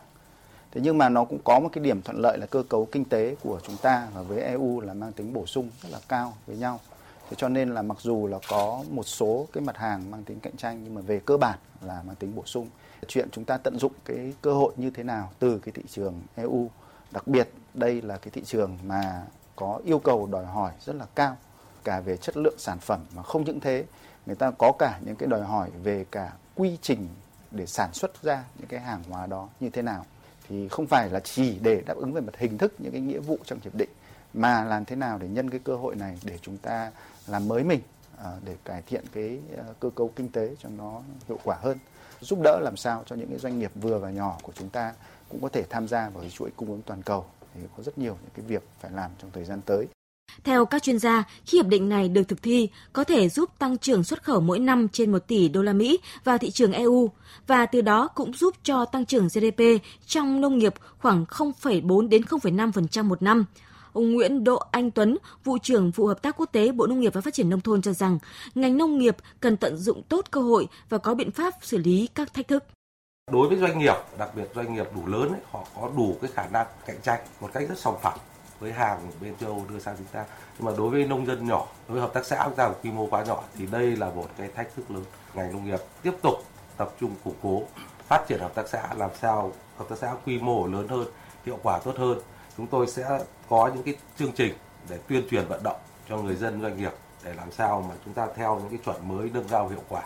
Thế 0.73 0.81
nhưng 0.85 0.99
mà 0.99 1.09
nó 1.09 1.25
cũng 1.25 1.39
có 1.45 1.61
một 1.61 1.69
cái 1.73 1.85
điểm 1.85 2.03
thuận 2.03 2.21
lợi 2.21 2.39
là 2.39 2.47
cơ 2.47 2.63
cấu 2.69 2.89
kinh 2.93 3.05
tế 3.05 3.37
của 3.43 3.61
chúng 3.67 3.77
ta 3.77 4.09
và 4.15 4.23
với 4.23 4.43
EU 4.43 4.81
là 4.81 4.95
mang 4.95 5.13
tính 5.13 5.33
bổ 5.33 5.47
sung 5.47 5.71
rất 5.83 5.89
là 5.93 5.99
cao 6.09 6.35
với 6.47 6.57
nhau. 6.57 6.81
Thế 7.29 7.37
cho 7.39 7.49
nên 7.49 7.75
là 7.75 7.83
mặc 7.83 7.97
dù 8.01 8.27
là 8.27 8.39
có 8.49 8.85
một 8.91 9.03
số 9.03 9.47
cái 9.53 9.65
mặt 9.65 9.77
hàng 9.77 10.11
mang 10.11 10.25
tính 10.25 10.41
cạnh 10.41 10.57
tranh 10.57 10.81
nhưng 10.85 10.95
mà 10.95 11.01
về 11.01 11.21
cơ 11.27 11.37
bản 11.37 11.59
là 11.81 12.03
mang 12.07 12.17
tính 12.17 12.35
bổ 12.35 12.43
sung. 12.47 12.69
Chuyện 13.09 13.29
chúng 13.33 13.45
ta 13.45 13.57
tận 13.57 13.79
dụng 13.79 13.93
cái 14.05 14.35
cơ 14.43 14.53
hội 14.53 14.73
như 14.77 14.91
thế 14.91 15.03
nào 15.03 15.31
từ 15.39 15.59
cái 15.59 15.73
thị 15.73 15.83
trường 15.89 16.23
EU, 16.35 16.71
đặc 17.11 17.27
biệt 17.27 17.49
đây 17.75 18.03
là 18.03 18.17
cái 18.17 18.31
thị 18.31 18.43
trường 18.45 18.79
mà 18.87 19.23
có 19.57 19.81
yêu 19.85 19.99
cầu 19.99 20.27
đòi 20.27 20.47
hỏi 20.47 20.73
rất 20.81 20.97
là 20.97 21.07
cao 21.15 21.37
cả 21.85 22.01
về 22.01 22.17
chất 22.17 22.37
lượng 22.37 22.59
sản 22.59 22.79
phẩm 22.79 23.01
mà 23.17 23.23
không 23.23 23.45
những 23.45 23.61
thế 23.61 23.85
người 24.27 24.37
ta 24.37 24.51
có 24.51 24.73
cả 24.79 25.01
những 25.05 25.17
cái 25.17 25.29
đòi 25.29 25.43
hỏi 25.43 25.71
về 25.83 26.05
cả 26.11 26.33
quy 26.55 26.79
trình 26.83 27.09
để 27.51 27.67
sản 27.67 27.93
xuất 27.93 28.23
ra 28.23 28.45
những 28.59 28.69
cái 28.69 28.81
hàng 28.81 29.03
hóa 29.11 29.27
đó 29.27 29.49
như 29.61 29.71
thế 29.71 29.83
nào. 29.83 30.07
Thì 30.49 30.69
không 30.69 30.87
phải 30.87 31.11
là 31.11 31.21
chỉ 31.21 31.59
để 31.59 31.83
đáp 31.87 31.97
ứng 31.97 32.13
về 32.13 32.21
mặt 32.21 32.37
hình 32.39 32.59
thức 32.59 32.75
những 32.79 32.93
cái 32.93 33.01
nghĩa 33.01 33.19
vụ 33.19 33.39
trong 33.45 33.61
hiệp 33.61 33.75
định, 33.75 33.91
mà 34.35 34.65
làm 34.65 34.85
thế 34.85 34.97
nào 34.97 35.19
để 35.19 35.29
nhân 35.29 35.51
cái 35.51 35.61
cơ 35.65 35.77
hội 35.77 35.95
này 35.97 36.19
để 36.25 36.39
chúng 36.43 36.57
ta 36.57 36.91
làm 37.27 37.49
mới 37.49 37.65
mình 37.65 37.81
à, 38.19 38.31
để 38.45 38.57
cải 38.65 38.83
thiện 38.83 39.05
cái 39.13 39.39
à, 39.59 39.65
cơ 39.81 39.91
cấu 39.91 40.09
kinh 40.17 40.29
tế 40.29 40.55
cho 40.59 40.69
nó 40.69 41.01
hiệu 41.29 41.39
quả 41.45 41.57
hơn. 41.61 41.79
Giúp 42.21 42.39
đỡ 42.45 42.61
làm 42.63 42.77
sao 42.77 43.03
cho 43.07 43.17
những 43.17 43.29
cái 43.29 43.39
doanh 43.39 43.59
nghiệp 43.59 43.71
vừa 43.75 43.99
và 43.99 44.11
nhỏ 44.11 44.39
của 44.43 44.53
chúng 44.55 44.69
ta 44.69 44.95
cũng 45.29 45.43
có 45.43 45.49
thể 45.49 45.65
tham 45.71 45.89
gia 45.89 46.09
vào 46.09 46.21
cái 46.21 46.31
chuỗi 46.31 46.51
cung 46.57 46.71
ứng 46.71 46.83
toàn 46.83 47.03
cầu. 47.03 47.25
Thì 47.55 47.61
có 47.77 47.83
rất 47.83 47.99
nhiều 47.99 48.17
những 48.23 48.31
cái 48.35 48.45
việc 48.47 48.63
phải 48.81 48.91
làm 48.91 49.11
trong 49.19 49.31
thời 49.31 49.45
gian 49.45 49.61
tới 49.67 49.87
theo 50.45 50.65
các 50.65 50.83
chuyên 50.83 50.99
gia, 50.99 51.25
khi 51.47 51.59
hiệp 51.59 51.67
định 51.67 51.89
này 51.89 52.09
được 52.09 52.23
thực 52.29 52.43
thi, 52.43 52.69
có 52.93 53.05
thể 53.05 53.29
giúp 53.29 53.51
tăng 53.59 53.79
trưởng 53.79 54.05
xuất 54.05 54.23
khẩu 54.23 54.41
mỗi 54.41 54.59
năm 54.59 54.89
trên 54.89 55.13
1 55.13 55.19
tỷ 55.27 55.49
đô 55.49 55.63
la 55.63 55.73
Mỹ 55.73 55.99
vào 56.25 56.39
thị 56.39 56.51
trường 56.51 56.73
EU 56.73 57.11
và 57.47 57.67
từ 57.67 57.81
đó 57.81 58.09
cũng 58.09 58.33
giúp 58.33 58.55
cho 58.63 58.85
tăng 58.85 59.07
trưởng 59.07 59.29
GDP 59.29 59.63
trong 60.07 60.41
nông 60.41 60.59
nghiệp 60.59 60.75
khoảng 60.99 61.25
0,4 61.25 62.09
đến 62.09 62.23
0,5% 62.23 63.05
một 63.05 63.23
năm. 63.23 63.45
Ông 63.93 64.13
Nguyễn 64.13 64.45
Đỗ 64.45 64.57
Anh 64.71 64.91
Tuấn, 64.91 65.17
vụ 65.45 65.59
trưởng 65.63 65.91
vụ 65.91 66.07
hợp 66.07 66.23
tác 66.23 66.37
quốc 66.37 66.47
tế 66.53 66.73
Bộ 66.73 66.87
Nông 66.87 67.01
nghiệp 67.01 67.15
và 67.15 67.21
Phát 67.21 67.35
triển 67.35 67.51
nông 67.51 67.61
thôn 67.61 67.83
cho 67.83 67.93
rằng, 67.93 68.19
ngành 68.55 68.77
nông 68.77 68.99
nghiệp 68.99 69.17
cần 69.41 69.57
tận 69.57 69.77
dụng 69.77 70.03
tốt 70.03 70.25
cơ 70.31 70.41
hội 70.41 70.69
và 70.89 70.99
có 70.99 71.15
biện 71.15 71.31
pháp 71.31 71.55
xử 71.63 71.79
lý 71.79 72.09
các 72.15 72.35
thách 72.35 72.49
thức. 72.49 72.65
Đối 73.33 73.49
với 73.49 73.59
doanh 73.59 73.79
nghiệp, 73.79 73.95
đặc 74.19 74.37
biệt 74.37 74.51
doanh 74.55 74.75
nghiệp 74.75 74.87
đủ 74.95 75.07
lớn, 75.07 75.29
ấy, 75.29 75.41
họ 75.51 75.65
có 75.75 75.91
đủ 75.97 76.17
cái 76.23 76.31
khả 76.35 76.49
năng 76.53 76.67
cạnh 76.87 76.97
tranh 77.03 77.21
một 77.41 77.51
cách 77.53 77.69
rất 77.69 77.79
sòng 77.79 77.99
phẳng 78.03 78.19
với 78.61 78.73
hàng 78.73 79.11
bên 79.21 79.37
châu 79.41 79.51
Âu 79.51 79.65
đưa 79.69 79.79
sang 79.79 79.97
chúng 79.99 80.07
ta. 80.07 80.25
Nhưng 80.59 80.67
mà 80.67 80.73
đối 80.77 80.91
với 80.91 81.05
nông 81.05 81.27
dân 81.27 81.49
nhỏ, 81.49 81.67
đối 81.89 81.93
với 81.93 82.01
hợp 82.01 82.15
tác 82.15 82.27
xã 82.27 82.43
chúng 82.45 82.55
ta 82.55 82.71
quy 82.83 82.91
mô 82.91 83.07
quá 83.07 83.25
nhỏ, 83.25 83.43
thì 83.59 83.67
đây 83.67 83.97
là 83.97 84.11
một 84.11 84.29
cái 84.39 84.49
thách 84.55 84.69
thức 84.77 84.91
lớn. 84.91 85.05
Ngành 85.35 85.53
nông 85.53 85.65
nghiệp 85.65 85.81
tiếp 86.03 86.13
tục 86.23 86.35
tập 86.77 86.93
trung 87.01 87.15
củng 87.25 87.35
cố, 87.43 87.63
phát 88.07 88.25
triển 88.29 88.41
hợp 88.41 88.55
tác 88.55 88.69
xã, 88.69 88.95
làm 88.95 89.11
sao 89.21 89.53
hợp 89.79 89.85
tác 89.89 89.97
xã 89.99 90.15
quy 90.27 90.39
mô 90.39 90.67
lớn 90.67 90.89
hơn, 90.89 91.07
hiệu 91.47 91.59
quả 91.63 91.79
tốt 91.85 91.95
hơn. 91.97 92.19
Chúng 92.57 92.67
tôi 92.67 92.87
sẽ 92.87 93.21
có 93.49 93.71
những 93.75 93.83
cái 93.83 93.97
chương 94.19 94.33
trình 94.33 94.55
để 94.89 94.99
tuyên 95.09 95.29
truyền 95.31 95.47
vận 95.47 95.63
động 95.63 95.81
cho 96.09 96.17
người 96.17 96.37
dân, 96.37 96.63
doanh 96.63 96.77
nghiệp 96.77 96.93
để 97.25 97.35
làm 97.35 97.53
sao 97.53 97.85
mà 97.89 97.95
chúng 98.05 98.15
ta 98.15 98.27
theo 98.37 98.59
những 98.59 98.69
cái 98.69 98.79
chuẩn 98.85 99.09
mới 99.09 99.31
nâng 99.35 99.49
cao 99.49 99.69
hiệu 99.69 99.83
quả 99.89 100.03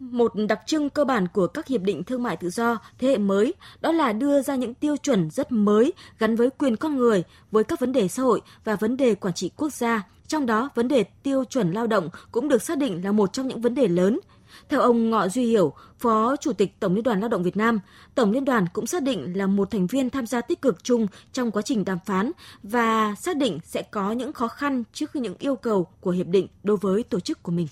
một 0.00 0.32
đặc 0.48 0.60
trưng 0.66 0.90
cơ 0.90 1.04
bản 1.04 1.28
của 1.28 1.46
các 1.46 1.66
hiệp 1.66 1.82
định 1.82 2.04
thương 2.04 2.22
mại 2.22 2.36
tự 2.36 2.50
do 2.50 2.78
thế 2.98 3.08
hệ 3.08 3.18
mới 3.18 3.54
đó 3.80 3.92
là 3.92 4.12
đưa 4.12 4.42
ra 4.42 4.54
những 4.54 4.74
tiêu 4.74 4.96
chuẩn 4.96 5.30
rất 5.30 5.52
mới 5.52 5.92
gắn 6.18 6.36
với 6.36 6.50
quyền 6.50 6.76
con 6.76 6.96
người, 6.96 7.24
với 7.50 7.64
các 7.64 7.80
vấn 7.80 7.92
đề 7.92 8.08
xã 8.08 8.22
hội 8.22 8.40
và 8.64 8.76
vấn 8.76 8.96
đề 8.96 9.14
quản 9.14 9.34
trị 9.34 9.50
quốc 9.56 9.72
gia. 9.72 10.08
Trong 10.26 10.46
đó, 10.46 10.68
vấn 10.74 10.88
đề 10.88 11.04
tiêu 11.04 11.44
chuẩn 11.44 11.72
lao 11.72 11.86
động 11.86 12.08
cũng 12.32 12.48
được 12.48 12.62
xác 12.62 12.78
định 12.78 13.04
là 13.04 13.12
một 13.12 13.32
trong 13.32 13.48
những 13.48 13.60
vấn 13.60 13.74
đề 13.74 13.88
lớn. 13.88 14.20
Theo 14.68 14.80
ông 14.80 15.10
Ngọ 15.10 15.28
Duy 15.28 15.44
Hiểu, 15.44 15.72
Phó 15.98 16.36
Chủ 16.36 16.52
tịch 16.52 16.80
Tổng 16.80 16.94
Liên 16.94 17.04
đoàn 17.04 17.20
Lao 17.20 17.28
động 17.28 17.42
Việt 17.42 17.56
Nam, 17.56 17.80
Tổng 18.14 18.30
Liên 18.30 18.44
đoàn 18.44 18.66
cũng 18.72 18.86
xác 18.86 19.02
định 19.02 19.36
là 19.36 19.46
một 19.46 19.70
thành 19.70 19.86
viên 19.86 20.10
tham 20.10 20.26
gia 20.26 20.40
tích 20.40 20.62
cực 20.62 20.84
chung 20.84 21.06
trong 21.32 21.50
quá 21.50 21.62
trình 21.62 21.84
đàm 21.84 21.98
phán 22.06 22.32
và 22.62 23.14
xác 23.14 23.36
định 23.36 23.58
sẽ 23.64 23.82
có 23.82 24.12
những 24.12 24.32
khó 24.32 24.48
khăn 24.48 24.84
trước 24.92 25.16
những 25.16 25.34
yêu 25.38 25.56
cầu 25.56 25.86
của 26.00 26.10
hiệp 26.10 26.26
định 26.26 26.46
đối 26.62 26.76
với 26.76 27.02
tổ 27.02 27.20
chức 27.20 27.42
của 27.42 27.52
mình 27.52 27.66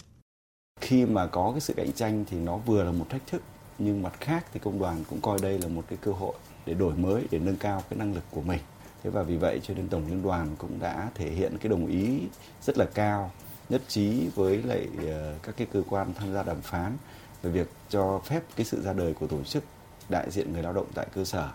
khi 0.86 1.06
mà 1.06 1.26
có 1.26 1.50
cái 1.52 1.60
sự 1.60 1.74
cạnh 1.76 1.92
tranh 1.92 2.24
thì 2.30 2.36
nó 2.36 2.56
vừa 2.56 2.84
là 2.84 2.92
một 2.92 3.06
thách 3.08 3.26
thức, 3.26 3.42
nhưng 3.78 4.02
mặt 4.02 4.12
khác 4.20 4.44
thì 4.52 4.60
công 4.60 4.78
đoàn 4.78 5.04
cũng 5.10 5.20
coi 5.20 5.38
đây 5.42 5.58
là 5.58 5.68
một 5.68 5.84
cái 5.88 5.98
cơ 6.02 6.12
hội 6.12 6.34
để 6.66 6.74
đổi 6.74 6.94
mới, 6.94 7.22
để 7.30 7.38
nâng 7.38 7.56
cao 7.56 7.82
cái 7.90 7.98
năng 7.98 8.14
lực 8.14 8.24
của 8.30 8.40
mình. 8.40 8.60
Thế 9.02 9.10
và 9.10 9.22
vì 9.22 9.36
vậy 9.36 9.60
cho 9.62 9.74
nên 9.74 9.88
tổng 9.88 10.06
liên 10.06 10.22
đoàn 10.22 10.56
cũng 10.58 10.78
đã 10.80 11.10
thể 11.14 11.30
hiện 11.30 11.58
cái 11.58 11.68
đồng 11.68 11.86
ý 11.86 12.20
rất 12.62 12.78
là 12.78 12.84
cao, 12.94 13.30
nhất 13.68 13.82
trí 13.88 14.28
với 14.34 14.62
lại 14.62 14.88
ờ, 15.06 15.34
các 15.42 15.54
cái 15.56 15.66
cơ 15.72 15.82
quan 15.88 16.14
tham 16.14 16.34
gia 16.34 16.42
đàm 16.42 16.60
phán 16.60 16.96
về 17.42 17.50
việc 17.50 17.68
cho 17.88 18.20
phép 18.24 18.40
cái 18.56 18.66
sự 18.66 18.82
ra 18.82 18.92
đời 18.92 19.14
của 19.14 19.26
tổ 19.26 19.42
chức 19.42 19.64
đại 20.08 20.30
diện 20.30 20.52
người 20.52 20.62
lao 20.62 20.72
động 20.72 20.86
tại 20.94 21.06
cơ 21.14 21.24
sở. 21.24 21.50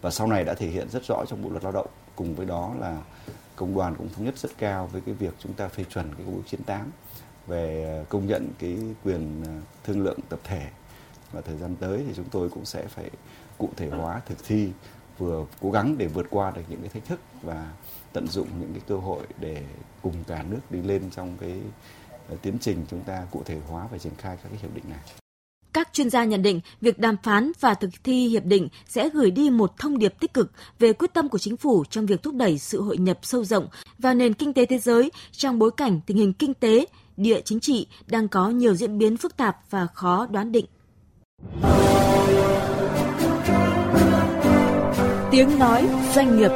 Và 0.00 0.10
sau 0.10 0.26
này 0.26 0.44
đã 0.44 0.54
thể 0.54 0.68
hiện 0.68 0.88
rất 0.90 1.04
rõ 1.08 1.24
trong 1.28 1.42
bộ 1.42 1.50
luật 1.50 1.62
lao 1.62 1.72
động, 1.72 1.88
cùng 2.16 2.34
với 2.34 2.46
đó 2.46 2.74
là 2.80 2.98
công 3.56 3.74
đoàn 3.74 3.94
cũng 3.98 4.08
thống 4.08 4.24
nhất 4.24 4.38
rất 4.38 4.50
cao 4.58 4.86
với 4.92 5.00
cái 5.00 5.14
việc 5.14 5.34
chúng 5.38 5.52
ta 5.52 5.68
phê 5.68 5.84
chuẩn 5.84 6.14
cái 6.14 6.26
công 6.26 6.34
ước 6.34 6.42
98 6.46 6.90
về 7.46 7.84
ờ, 7.98 8.04
công 8.08 8.26
nhận 8.26 8.48
cái 8.58 8.78
quyền 9.04 9.42
ờ, 9.46 9.52
thương 9.84 10.04
lượng 10.04 10.18
tập 10.28 10.40
thể 10.44 10.66
và 11.32 11.40
thời 11.40 11.56
gian 11.56 11.76
tới 11.80 12.04
thì 12.06 12.12
chúng 12.16 12.28
tôi 12.30 12.48
cũng 12.48 12.64
sẽ 12.64 12.86
phải 12.86 13.10
cụ 13.58 13.70
thể 13.76 13.88
hóa 13.88 14.20
thực 14.26 14.44
thi 14.44 14.68
vừa 15.18 15.46
cố 15.60 15.70
gắng 15.70 15.98
để 15.98 16.06
vượt 16.06 16.26
qua 16.30 16.50
được 16.50 16.62
những 16.68 16.80
cái 16.80 16.88
thách 16.88 17.04
thức 17.04 17.20
và 17.42 17.72
tận 18.12 18.28
dụng 18.28 18.48
những 18.60 18.72
cái 18.72 18.82
cơ 18.88 18.96
hội 18.96 19.22
để 19.40 19.62
cùng 20.02 20.14
cả 20.26 20.44
nước 20.50 20.60
đi 20.70 20.82
lên 20.82 21.02
trong 21.16 21.36
cái 21.40 21.60
ờ, 22.28 22.36
tiến 22.42 22.58
trình 22.60 22.84
chúng 22.90 23.00
ta 23.00 23.26
cụ 23.30 23.42
thể 23.44 23.58
hóa 23.68 23.88
và 23.92 23.98
triển 23.98 24.12
khai 24.18 24.36
các 24.42 24.48
cái 24.48 24.58
hiệp 24.62 24.74
định 24.74 24.84
này. 24.88 25.00
Các 25.72 25.88
chuyên 25.92 26.10
gia 26.10 26.24
nhận 26.24 26.42
định 26.42 26.60
việc 26.80 26.98
đàm 26.98 27.16
phán 27.22 27.52
và 27.60 27.74
thực 27.74 27.90
thi 28.04 28.28
hiệp 28.28 28.44
định 28.44 28.68
sẽ 28.88 29.08
gửi 29.08 29.30
đi 29.30 29.50
một 29.50 29.78
thông 29.78 29.98
điệp 29.98 30.14
tích 30.20 30.34
cực 30.34 30.52
về 30.78 30.92
quyết 30.92 31.14
tâm 31.14 31.28
của 31.28 31.38
chính 31.38 31.56
phủ 31.56 31.84
trong 31.90 32.06
việc 32.06 32.22
thúc 32.22 32.34
đẩy 32.34 32.58
sự 32.58 32.82
hội 32.82 32.98
nhập 32.98 33.18
sâu 33.22 33.44
rộng 33.44 33.68
vào 33.98 34.14
nền 34.14 34.34
kinh 34.34 34.52
tế 34.52 34.66
thế 34.66 34.78
giới 34.78 35.10
trong 35.32 35.58
bối 35.58 35.70
cảnh 35.76 36.00
tình 36.06 36.16
hình 36.16 36.32
kinh 36.32 36.54
tế, 36.54 36.86
địa 37.20 37.40
chính 37.44 37.60
trị 37.60 37.86
đang 38.06 38.28
có 38.28 38.48
nhiều 38.48 38.74
diễn 38.74 38.98
biến 38.98 39.16
phức 39.16 39.36
tạp 39.36 39.56
và 39.70 39.86
khó 39.86 40.26
đoán 40.30 40.52
định. 40.52 40.66
Tiếng 45.30 45.58
nói 45.58 45.88
doanh 46.14 46.36
nghiệp 46.36 46.50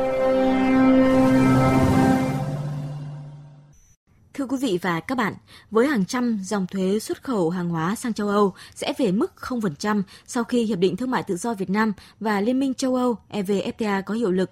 Thưa 4.34 4.46
quý 4.46 4.56
vị 4.60 4.78
và 4.82 5.00
các 5.00 5.18
bạn, 5.18 5.34
với 5.70 5.86
hàng 5.86 6.04
trăm 6.04 6.38
dòng 6.42 6.66
thuế 6.66 6.98
xuất 6.98 7.22
khẩu 7.22 7.50
hàng 7.50 7.68
hóa 7.68 7.94
sang 7.94 8.12
châu 8.12 8.28
Âu 8.28 8.54
sẽ 8.74 8.94
về 8.98 9.12
mức 9.12 9.32
0% 9.40 10.02
sau 10.26 10.44
khi 10.44 10.64
Hiệp 10.64 10.78
định 10.78 10.96
Thương 10.96 11.10
mại 11.10 11.22
Tự 11.22 11.36
do 11.36 11.54
Việt 11.54 11.70
Nam 11.70 11.92
và 12.20 12.40
Liên 12.40 12.60
minh 12.60 12.74
châu 12.74 12.94
Âu 12.94 13.16
EVFTA 13.30 14.02
có 14.02 14.14
hiệu 14.14 14.30
lực. 14.30 14.50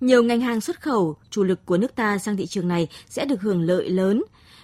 Nhiều 0.00 0.22
ngành 0.22 0.40
hàng 0.40 0.60
xuất 0.60 0.82
khẩu 0.82 1.16
chủ 1.30 1.44
lực 1.44 1.66
của 1.66 1.76
nước 1.76 1.94
ta 1.94 2.18
sang 2.18 2.36
thị 2.36 2.46
trường 2.46 2.68
này 2.68 2.88
sẽ 3.08 3.24
được 3.24 3.40
hưởng 3.40 3.62
lợi 3.62 3.90
lớn 3.90 4.22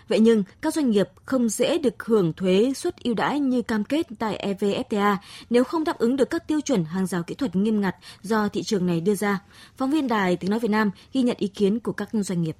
Vậy 0.09 0.21
nhưng, 0.21 0.45
các 0.63 0.75
doanh 0.75 0.91
nghiệp 0.91 1.09
không 1.25 1.49
dễ 1.49 1.79
được 1.79 2.03
hưởng 2.05 2.33
thuế 2.33 2.73
suất 2.77 2.97
ưu 3.03 3.15
đãi 3.15 3.41
như 3.41 3.63
cam 3.63 3.85
kết 3.85 4.07
tại 4.19 4.55
EVFTA 4.59 5.17
nếu 5.51 5.65
không 5.65 5.85
đáp 5.85 5.99
ứng 5.99 6.17
được 6.17 6.31
các 6.31 6.49
tiêu 6.49 6.61
chuẩn 6.61 6.85
hàng 6.85 7.07
rào 7.07 7.23
kỹ 7.23 7.35
thuật 7.35 7.57
nghiêm 7.57 7.81
ngặt 7.81 7.97
do 8.23 8.49
thị 8.49 8.63
trường 8.63 8.87
này 8.87 9.01
đưa 9.01 9.15
ra. 9.15 9.39
Phóng 9.77 9.91
viên 9.91 10.09
Đài 10.09 10.37
Tiếng 10.37 10.51
Nói 10.51 10.61
Việt 10.61 10.71
Nam 10.71 10.91
ghi 11.13 11.23
nhận 11.23 11.37
ý 11.41 11.49
kiến 11.49 11.81
của 11.81 11.93
các 11.93 12.09
doanh 12.13 12.43
nghiệp. 12.43 12.57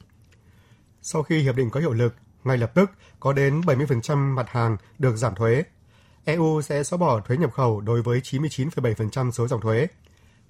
Sau 1.03 1.23
khi 1.23 1.39
hiệp 1.39 1.57
định 1.57 1.71
có 1.71 1.81
hiệu 1.81 1.93
lực, 1.93 2.15
ngay 2.45 2.59
lập 2.59 2.75
tức 2.75 2.91
có 3.21 3.33
đến 3.33 3.61
70% 3.61 4.35
mặt 4.35 4.49
hàng 4.49 4.77
được 4.99 5.17
giảm 5.17 5.35
thuế. 5.35 5.63
EU 6.25 6.63
sẽ 6.63 6.83
xóa 6.83 6.97
bỏ 6.97 7.21
thuế 7.21 7.37
nhập 7.37 7.53
khẩu 7.53 7.81
đối 7.81 8.03
với 8.03 8.21
99,7% 8.21 9.31
số 9.31 9.49
dòng 9.49 9.61
thuế. 9.61 9.87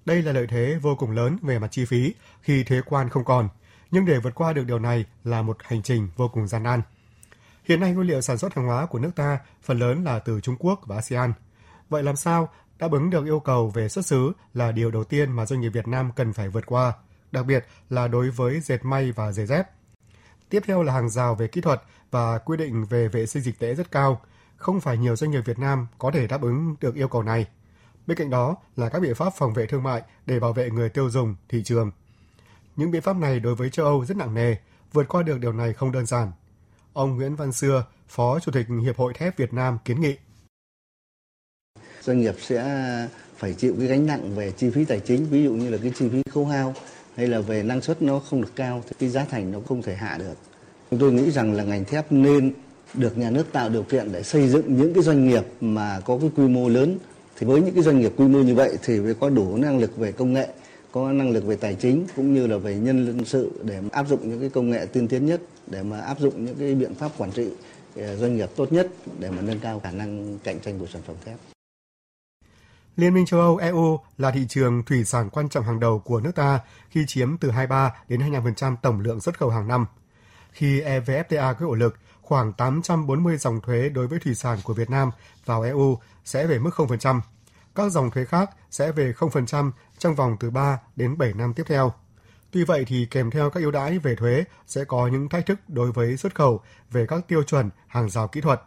Đây 0.04 0.22
là 0.22 0.32
lợi 0.32 0.46
thế 0.46 0.78
vô 0.82 0.96
cùng 0.98 1.10
lớn 1.10 1.36
về 1.42 1.58
mặt 1.58 1.68
chi 1.70 1.84
phí 1.84 2.14
khi 2.40 2.64
thuế 2.64 2.80
quan 2.86 3.08
không 3.08 3.24
còn– 3.24 3.48
nhưng 3.92 4.04
để 4.04 4.18
vượt 4.18 4.34
qua 4.34 4.52
được 4.52 4.64
điều 4.66 4.78
này 4.78 5.04
là 5.24 5.42
một 5.42 5.56
hành 5.62 5.82
trình 5.82 6.08
vô 6.16 6.28
cùng 6.28 6.46
gian 6.46 6.62
nan. 6.62 6.82
Hiện 7.64 7.80
nay 7.80 7.92
nguyên 7.92 8.06
liệu 8.06 8.20
sản 8.20 8.38
xuất 8.38 8.54
hàng 8.54 8.66
hóa 8.66 8.86
của 8.86 8.98
nước 8.98 9.10
ta 9.16 9.38
phần 9.62 9.78
lớn 9.78 10.04
là 10.04 10.18
từ 10.18 10.40
Trung 10.40 10.56
Quốc 10.58 10.80
và 10.86 10.96
ASEAN. 10.96 11.32
Vậy 11.88 12.02
làm 12.02 12.16
sao 12.16 12.48
đáp 12.78 12.92
ứng 12.92 13.10
được 13.10 13.24
yêu 13.24 13.40
cầu 13.40 13.68
về 13.68 13.88
xuất 13.88 14.06
xứ 14.06 14.32
là 14.54 14.72
điều 14.72 14.90
đầu 14.90 15.04
tiên 15.04 15.32
mà 15.32 15.46
doanh 15.46 15.60
nghiệp 15.60 15.68
Việt 15.68 15.88
Nam 15.88 16.10
cần 16.16 16.32
phải 16.32 16.48
vượt 16.48 16.66
qua, 16.66 16.92
đặc 17.32 17.46
biệt 17.46 17.66
là 17.90 18.08
đối 18.08 18.30
với 18.30 18.60
dệt 18.60 18.84
may 18.84 19.12
và 19.12 19.32
giày 19.32 19.46
dép. 19.46 19.66
Tiếp 20.48 20.62
theo 20.66 20.82
là 20.82 20.92
hàng 20.92 21.10
rào 21.10 21.34
về 21.34 21.48
kỹ 21.48 21.60
thuật 21.60 21.82
và 22.10 22.38
quy 22.38 22.56
định 22.56 22.84
về 22.84 23.08
vệ 23.08 23.26
sinh 23.26 23.42
dịch 23.42 23.58
tễ 23.58 23.74
rất 23.74 23.90
cao. 23.90 24.20
Không 24.56 24.80
phải 24.80 24.98
nhiều 24.98 25.16
doanh 25.16 25.30
nghiệp 25.30 25.42
Việt 25.44 25.58
Nam 25.58 25.86
có 25.98 26.10
thể 26.10 26.26
đáp 26.26 26.42
ứng 26.42 26.74
được 26.80 26.94
yêu 26.94 27.08
cầu 27.08 27.22
này. 27.22 27.46
Bên 28.06 28.18
cạnh 28.18 28.30
đó 28.30 28.56
là 28.76 28.88
các 28.88 29.02
biện 29.02 29.14
pháp 29.14 29.32
phòng 29.36 29.54
vệ 29.54 29.66
thương 29.66 29.82
mại 29.82 30.02
để 30.26 30.40
bảo 30.40 30.52
vệ 30.52 30.70
người 30.70 30.88
tiêu 30.88 31.10
dùng, 31.10 31.36
thị 31.48 31.62
trường 31.62 31.90
những 32.76 32.90
biện 32.90 33.02
pháp 33.02 33.16
này 33.16 33.40
đối 33.40 33.54
với 33.54 33.70
châu 33.70 33.86
Âu 33.86 34.04
rất 34.04 34.16
nặng 34.16 34.34
nề, 34.34 34.54
vượt 34.92 35.08
qua 35.08 35.22
được 35.22 35.40
điều 35.40 35.52
này 35.52 35.72
không 35.72 35.92
đơn 35.92 36.06
giản. 36.06 36.32
Ông 36.92 37.16
Nguyễn 37.16 37.36
Văn 37.36 37.52
Xưa, 37.52 37.84
Phó 38.08 38.40
Chủ 38.40 38.52
tịch 38.52 38.66
Hiệp 38.84 38.96
hội 38.96 39.12
Thép 39.14 39.38
Việt 39.38 39.52
Nam 39.52 39.78
kiến 39.84 40.00
nghị. 40.00 40.16
Doanh 42.02 42.20
nghiệp 42.20 42.34
sẽ 42.40 43.08
phải 43.36 43.54
chịu 43.54 43.74
cái 43.78 43.86
gánh 43.86 44.06
nặng 44.06 44.34
về 44.36 44.50
chi 44.50 44.70
phí 44.70 44.84
tài 44.84 45.00
chính, 45.00 45.26
ví 45.26 45.44
dụ 45.44 45.52
như 45.52 45.70
là 45.70 45.78
cái 45.82 45.92
chi 45.98 46.08
phí 46.08 46.22
khấu 46.30 46.46
hao 46.46 46.74
hay 47.16 47.26
là 47.26 47.40
về 47.40 47.62
năng 47.62 47.80
suất 47.80 48.02
nó 48.02 48.18
không 48.18 48.42
được 48.42 48.52
cao 48.56 48.82
thì 48.88 48.96
cái 48.98 49.08
giá 49.08 49.24
thành 49.24 49.52
nó 49.52 49.58
không 49.68 49.82
thể 49.82 49.94
hạ 49.94 50.16
được. 50.18 50.34
Chúng 50.90 51.00
tôi 51.00 51.12
nghĩ 51.12 51.30
rằng 51.30 51.52
là 51.52 51.64
ngành 51.64 51.84
thép 51.84 52.12
nên 52.12 52.52
được 52.94 53.18
nhà 53.18 53.30
nước 53.30 53.52
tạo 53.52 53.68
điều 53.68 53.82
kiện 53.82 54.12
để 54.12 54.22
xây 54.22 54.48
dựng 54.48 54.76
những 54.76 54.94
cái 54.94 55.02
doanh 55.02 55.28
nghiệp 55.28 55.44
mà 55.60 56.00
có 56.04 56.18
cái 56.18 56.30
quy 56.36 56.48
mô 56.48 56.68
lớn 56.68 56.98
thì 57.36 57.46
với 57.46 57.60
những 57.62 57.74
cái 57.74 57.82
doanh 57.82 58.00
nghiệp 58.00 58.12
quy 58.16 58.28
mô 58.28 58.38
như 58.38 58.54
vậy 58.54 58.78
thì 58.82 59.00
phải 59.04 59.14
có 59.20 59.30
đủ 59.30 59.56
năng 59.56 59.78
lực 59.78 59.96
về 59.96 60.12
công 60.12 60.32
nghệ 60.32 60.48
có 60.92 61.12
năng 61.12 61.30
lực 61.30 61.44
về 61.44 61.56
tài 61.56 61.74
chính 61.74 62.06
cũng 62.16 62.34
như 62.34 62.46
là 62.46 62.56
về 62.58 62.74
nhân 62.74 63.24
sự 63.24 63.52
để 63.64 63.82
áp 63.92 64.08
dụng 64.08 64.30
những 64.30 64.40
cái 64.40 64.48
công 64.48 64.70
nghệ 64.70 64.86
tiên 64.86 65.08
tiến 65.08 65.26
nhất 65.26 65.40
để 65.66 65.82
mà 65.82 66.00
áp 66.00 66.20
dụng 66.20 66.44
những 66.44 66.54
cái 66.58 66.74
biện 66.74 66.94
pháp 66.94 67.10
quản 67.18 67.30
trị 67.30 67.48
ờ, 67.96 68.16
doanh 68.16 68.36
nghiệp 68.36 68.50
tốt 68.56 68.72
nhất 68.72 68.88
để 69.18 69.30
mà 69.30 69.42
nâng 69.42 69.60
cao 69.60 69.80
khả 69.80 69.90
năng 69.90 70.38
cạnh 70.38 70.60
tranh 70.60 70.78
của 70.78 70.86
sản 70.86 71.02
phẩm 71.06 71.16
thép. 71.24 71.36
Liên 72.96 73.14
minh 73.14 73.26
châu 73.26 73.40
Âu 73.40 73.56
EU 73.56 73.98
là 74.18 74.30
thị 74.30 74.46
trường 74.48 74.82
thủy 74.82 75.04
sản 75.04 75.30
quan 75.30 75.48
trọng 75.48 75.64
hàng 75.64 75.80
đầu 75.80 75.98
của 75.98 76.20
nước 76.20 76.34
ta 76.34 76.60
khi 76.90 77.04
chiếm 77.06 77.36
từ 77.38 77.50
23 77.50 77.94
đến 78.08 78.20
25% 78.20 78.76
tổng 78.82 79.00
lượng 79.00 79.20
xuất 79.20 79.38
khẩu 79.38 79.50
hàng 79.50 79.68
năm. 79.68 79.86
Khi 80.52 80.80
EVFTA 80.80 81.54
có 81.54 81.60
hiệu 81.60 81.74
lực, 81.74 81.96
khoảng 82.22 82.52
840 82.52 83.36
dòng 83.36 83.60
thuế 83.60 83.88
đối 83.88 84.06
với 84.06 84.18
thủy 84.18 84.34
sản 84.34 84.58
của 84.64 84.74
Việt 84.74 84.90
Nam 84.90 85.10
vào 85.46 85.62
EU 85.62 85.98
sẽ 86.24 86.46
về 86.46 86.58
mức 86.58 86.70
0%. 86.76 87.20
Các 87.74 87.92
dòng 87.92 88.10
thuế 88.10 88.24
khác 88.24 88.50
sẽ 88.70 88.92
về 88.92 89.12
0% 89.12 89.70
trong 89.98 90.14
vòng 90.14 90.36
từ 90.40 90.50
3 90.50 90.80
đến 90.96 91.18
7 91.18 91.32
năm 91.32 91.54
tiếp 91.54 91.64
theo. 91.66 91.92
Tuy 92.50 92.64
vậy 92.64 92.84
thì 92.86 93.06
kèm 93.10 93.30
theo 93.30 93.50
các 93.50 93.60
ưu 93.60 93.70
đãi 93.70 93.98
về 93.98 94.14
thuế 94.16 94.44
sẽ 94.66 94.84
có 94.84 95.06
những 95.06 95.28
thách 95.28 95.46
thức 95.46 95.58
đối 95.68 95.92
với 95.92 96.16
xuất 96.16 96.34
khẩu 96.34 96.60
về 96.90 97.06
các 97.06 97.28
tiêu 97.28 97.42
chuẩn 97.42 97.70
hàng 97.86 98.10
rào 98.10 98.28
kỹ 98.28 98.40
thuật. 98.40 98.62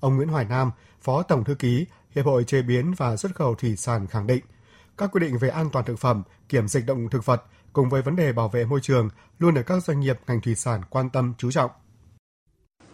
Ông 0.00 0.16
Nguyễn 0.16 0.28
Hoài 0.28 0.44
Nam, 0.44 0.70
Phó 1.02 1.22
Tổng 1.22 1.44
Thư 1.44 1.54
ký 1.54 1.86
Hiệp 2.14 2.26
hội 2.26 2.44
Chế 2.44 2.62
biến 2.62 2.94
và 2.96 3.16
Xuất 3.16 3.34
khẩu 3.34 3.54
Thủy 3.54 3.76
sản 3.76 4.06
khẳng 4.06 4.26
định, 4.26 4.44
các 4.98 5.10
quy 5.12 5.20
định 5.20 5.38
về 5.38 5.48
an 5.48 5.70
toàn 5.72 5.84
thực 5.84 5.98
phẩm, 5.98 6.22
kiểm 6.48 6.68
dịch 6.68 6.86
động 6.86 7.08
thực 7.08 7.26
vật 7.26 7.42
cùng 7.72 7.88
với 7.88 8.02
vấn 8.02 8.16
đề 8.16 8.32
bảo 8.32 8.48
vệ 8.48 8.64
môi 8.64 8.80
trường 8.82 9.08
luôn 9.38 9.54
được 9.54 9.62
các 9.66 9.84
doanh 9.84 10.00
nghiệp 10.00 10.18
ngành 10.26 10.40
thủy 10.40 10.54
sản 10.54 10.80
quan 10.90 11.10
tâm 11.10 11.34
chú 11.38 11.50
trọng 11.50 11.70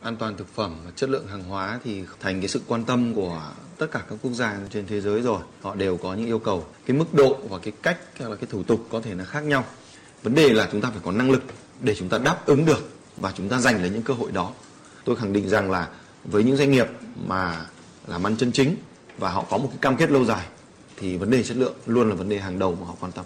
an 0.00 0.16
toàn 0.16 0.36
thực 0.36 0.54
phẩm 0.54 0.76
và 0.84 0.90
chất 0.96 1.10
lượng 1.10 1.26
hàng 1.26 1.44
hóa 1.44 1.80
thì 1.84 2.02
thành 2.20 2.40
cái 2.40 2.48
sự 2.48 2.60
quan 2.66 2.84
tâm 2.84 3.14
của 3.14 3.52
tất 3.78 3.86
cả 3.92 4.02
các 4.10 4.18
quốc 4.22 4.32
gia 4.32 4.58
trên 4.70 4.86
thế 4.86 5.00
giới 5.00 5.22
rồi. 5.22 5.40
Họ 5.62 5.74
đều 5.74 5.96
có 5.96 6.14
những 6.14 6.26
yêu 6.26 6.38
cầu. 6.38 6.66
Cái 6.86 6.96
mức 6.96 7.14
độ 7.14 7.38
và 7.48 7.58
cái 7.58 7.72
cách 7.82 7.98
hay 8.18 8.30
là 8.30 8.36
cái 8.36 8.46
thủ 8.50 8.62
tục 8.62 8.86
có 8.90 9.00
thể 9.00 9.14
là 9.14 9.24
khác 9.24 9.40
nhau. 9.40 9.64
Vấn 10.22 10.34
đề 10.34 10.48
là 10.48 10.68
chúng 10.72 10.80
ta 10.80 10.90
phải 10.90 11.00
có 11.04 11.12
năng 11.12 11.30
lực 11.30 11.42
để 11.80 11.94
chúng 11.94 12.08
ta 12.08 12.18
đáp 12.18 12.46
ứng 12.46 12.64
được 12.64 12.90
và 13.16 13.32
chúng 13.32 13.48
ta 13.48 13.58
giành 13.58 13.80
lấy 13.80 13.90
những 13.90 14.02
cơ 14.02 14.14
hội 14.14 14.32
đó. 14.32 14.52
Tôi 15.04 15.16
khẳng 15.16 15.32
định 15.32 15.48
rằng 15.48 15.70
là 15.70 15.88
với 16.24 16.44
những 16.44 16.56
doanh 16.56 16.70
nghiệp 16.70 16.86
mà 17.26 17.66
làm 18.06 18.26
ăn 18.26 18.36
chân 18.36 18.52
chính 18.52 18.76
và 19.18 19.30
họ 19.30 19.44
có 19.50 19.58
một 19.58 19.68
cái 19.70 19.78
cam 19.80 19.96
kết 19.96 20.10
lâu 20.10 20.24
dài 20.24 20.46
thì 20.96 21.16
vấn 21.16 21.30
đề 21.30 21.42
chất 21.42 21.56
lượng 21.56 21.74
luôn 21.86 22.08
là 22.08 22.14
vấn 22.14 22.28
đề 22.28 22.38
hàng 22.38 22.58
đầu 22.58 22.76
mà 22.80 22.86
họ 22.86 22.94
quan 23.00 23.12
tâm. 23.12 23.24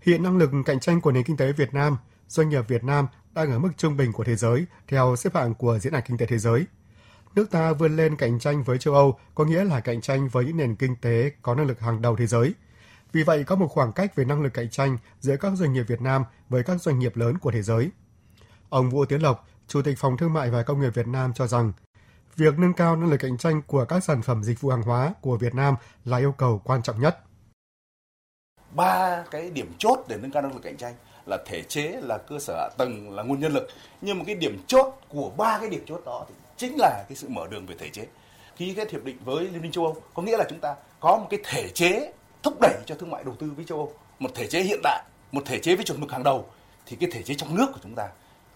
Hiện 0.00 0.22
năng 0.22 0.38
lực 0.38 0.50
cạnh 0.66 0.80
tranh 0.80 1.00
của 1.00 1.12
nền 1.12 1.24
kinh 1.24 1.36
tế 1.36 1.52
Việt 1.52 1.74
Nam 1.74 1.96
doanh 2.30 2.48
nghiệp 2.48 2.68
Việt 2.68 2.84
Nam 2.84 3.06
đang 3.32 3.52
ở 3.52 3.58
mức 3.58 3.70
trung 3.76 3.96
bình 3.96 4.12
của 4.12 4.24
thế 4.24 4.36
giới 4.36 4.66
theo 4.88 5.16
xếp 5.16 5.34
hạng 5.34 5.54
của 5.54 5.78
Diễn 5.78 5.92
đàn 5.92 6.02
Kinh 6.06 6.18
tế 6.18 6.26
Thế 6.26 6.38
giới. 6.38 6.64
Nước 7.34 7.50
ta 7.50 7.72
vươn 7.72 7.96
lên 7.96 8.16
cạnh 8.16 8.38
tranh 8.38 8.62
với 8.62 8.78
châu 8.78 8.94
Âu 8.94 9.18
có 9.34 9.44
nghĩa 9.44 9.64
là 9.64 9.80
cạnh 9.80 10.00
tranh 10.00 10.28
với 10.28 10.44
những 10.44 10.56
nền 10.56 10.74
kinh 10.76 10.96
tế 10.96 11.32
có 11.42 11.54
năng 11.54 11.66
lực 11.66 11.80
hàng 11.80 12.02
đầu 12.02 12.16
thế 12.16 12.26
giới. 12.26 12.54
Vì 13.12 13.22
vậy, 13.22 13.44
có 13.44 13.56
một 13.56 13.68
khoảng 13.68 13.92
cách 13.92 14.16
về 14.16 14.24
năng 14.24 14.42
lực 14.42 14.54
cạnh 14.54 14.70
tranh 14.70 14.98
giữa 15.20 15.36
các 15.36 15.52
doanh 15.56 15.72
nghiệp 15.72 15.82
Việt 15.82 16.00
Nam 16.00 16.24
với 16.48 16.62
các 16.62 16.82
doanh 16.82 16.98
nghiệp 16.98 17.16
lớn 17.16 17.38
của 17.38 17.50
thế 17.50 17.62
giới. 17.62 17.90
Ông 18.68 18.90
Vũ 18.90 19.04
Tiến 19.04 19.22
Lộc, 19.22 19.48
Chủ 19.66 19.82
tịch 19.82 19.98
Phòng 19.98 20.16
Thương 20.16 20.32
mại 20.32 20.50
và 20.50 20.62
Công 20.62 20.80
nghiệp 20.80 20.94
Việt 20.94 21.06
Nam 21.06 21.32
cho 21.34 21.46
rằng, 21.46 21.72
việc 22.36 22.58
nâng 22.58 22.72
cao 22.72 22.96
năng 22.96 23.10
lực 23.10 23.16
cạnh 23.16 23.38
tranh 23.38 23.62
của 23.66 23.84
các 23.84 24.04
sản 24.04 24.22
phẩm 24.22 24.44
dịch 24.44 24.60
vụ 24.60 24.70
hàng 24.70 24.82
hóa 24.82 25.14
của 25.20 25.36
Việt 25.36 25.54
Nam 25.54 25.74
là 26.04 26.16
yêu 26.16 26.32
cầu 26.32 26.60
quan 26.64 26.82
trọng 26.82 27.00
nhất. 27.00 27.18
Ba 28.74 29.24
cái 29.30 29.50
điểm 29.50 29.72
chốt 29.78 30.04
để 30.08 30.18
nâng 30.22 30.30
cao 30.30 30.42
năng 30.42 30.54
lực 30.54 30.62
cạnh 30.62 30.76
tranh 30.76 30.94
là 31.30 31.38
thể 31.46 31.62
chế 31.62 32.00
là 32.02 32.18
cơ 32.18 32.38
sở 32.38 32.54
hạ 32.56 32.68
tầng 32.78 33.10
là 33.10 33.22
nguồn 33.22 33.40
nhân 33.40 33.52
lực. 33.52 33.68
Nhưng 34.00 34.18
một 34.18 34.24
cái 34.26 34.34
điểm 34.34 34.58
chốt 34.66 34.94
của 35.08 35.30
ba 35.36 35.58
cái 35.58 35.68
điểm 35.68 35.84
chốt 35.86 36.02
đó 36.06 36.24
thì 36.28 36.34
chính 36.56 36.76
là 36.78 37.04
cái 37.08 37.16
sự 37.16 37.28
mở 37.28 37.46
đường 37.50 37.66
về 37.66 37.74
thể 37.78 37.88
chế. 37.88 38.06
Ký 38.56 38.74
kết 38.74 38.90
hiệp 38.90 39.04
định 39.04 39.18
với 39.24 39.44
liên 39.44 39.62
minh 39.62 39.72
châu 39.72 39.84
âu 39.84 39.96
có 40.14 40.22
nghĩa 40.22 40.36
là 40.36 40.44
chúng 40.50 40.60
ta 40.60 40.74
có 41.00 41.16
một 41.16 41.26
cái 41.30 41.40
thể 41.44 41.68
chế 41.68 42.12
thúc 42.42 42.60
đẩy 42.60 42.74
cho 42.86 42.94
thương 42.94 43.10
mại 43.10 43.24
đầu 43.24 43.34
tư 43.38 43.52
với 43.56 43.64
châu 43.64 43.78
âu. 43.78 43.92
Một 44.18 44.30
thể 44.34 44.46
chế 44.46 44.62
hiện 44.62 44.80
đại 44.82 45.02
một 45.32 45.42
thể 45.46 45.58
chế 45.58 45.76
với 45.76 45.84
chuẩn 45.84 46.00
mực 46.00 46.12
hàng 46.12 46.22
đầu. 46.22 46.46
Thì 46.86 46.96
cái 47.00 47.10
thể 47.12 47.22
chế 47.22 47.34
trong 47.34 47.56
nước 47.56 47.66
của 47.72 47.80
chúng 47.82 47.94
ta 47.94 48.08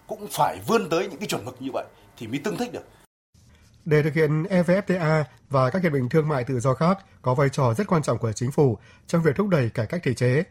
cũng 0.07 0.27
phải 0.31 0.57
vươn 0.67 0.89
tới 0.89 1.07
những 1.07 1.19
cái 1.19 1.27
chuẩn 1.27 1.45
mực 1.45 1.61
như 1.61 1.69
vậy 1.73 1.85
thì 2.17 2.27
mới 2.27 2.39
tương 2.43 2.57
thích 2.57 2.73
được. 2.73 2.83
Để 3.85 4.03
thực 4.03 4.13
hiện 4.13 4.43
EVFTA 4.43 5.23
và 5.49 5.69
các 5.69 5.83
hiệp 5.83 5.93
định 5.93 6.09
thương 6.09 6.27
mại 6.27 6.43
tự 6.43 6.59
do 6.59 6.73
khác 6.73 6.97
có 7.21 7.33
vai 7.33 7.49
trò 7.49 7.73
rất 7.73 7.87
quan 7.87 8.03
trọng 8.03 8.17
của 8.17 8.31
chính 8.31 8.51
phủ 8.51 8.77
trong 9.07 9.23
việc 9.23 9.35
thúc 9.35 9.47
đẩy 9.47 9.69
cải 9.69 9.85
cách 9.85 10.01
thể 10.03 10.13
chế, 10.13 10.43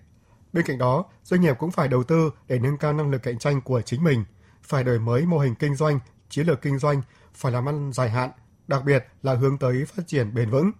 Bên 0.54 0.64
cạnh 0.66 0.78
đó, 0.78 1.04
doanh 1.22 1.40
nghiệp 1.40 1.56
cũng 1.58 1.70
phải 1.70 1.88
đầu 1.88 2.04
tư 2.04 2.30
để 2.48 2.58
nâng 2.58 2.78
cao 2.78 2.92
năng 2.92 3.10
lực 3.10 3.22
cạnh 3.22 3.38
tranh 3.38 3.60
của 3.60 3.82
chính 3.82 4.04
mình, 4.04 4.24
phải 4.62 4.84
đổi 4.84 4.98
mới 4.98 5.26
mô 5.26 5.38
hình 5.38 5.54
kinh 5.54 5.74
doanh, 5.74 6.00
chiến 6.28 6.46
lược 6.46 6.62
kinh 6.62 6.78
doanh, 6.78 7.02
phải 7.34 7.52
làm 7.52 7.68
ăn 7.68 7.92
dài 7.92 8.10
hạn, 8.10 8.30
đặc 8.66 8.84
biệt 8.84 9.06
là 9.22 9.34
hướng 9.34 9.58
tới 9.58 9.84
phát 9.84 10.02
triển 10.06 10.34
bền 10.34 10.50
vững. 10.50 10.70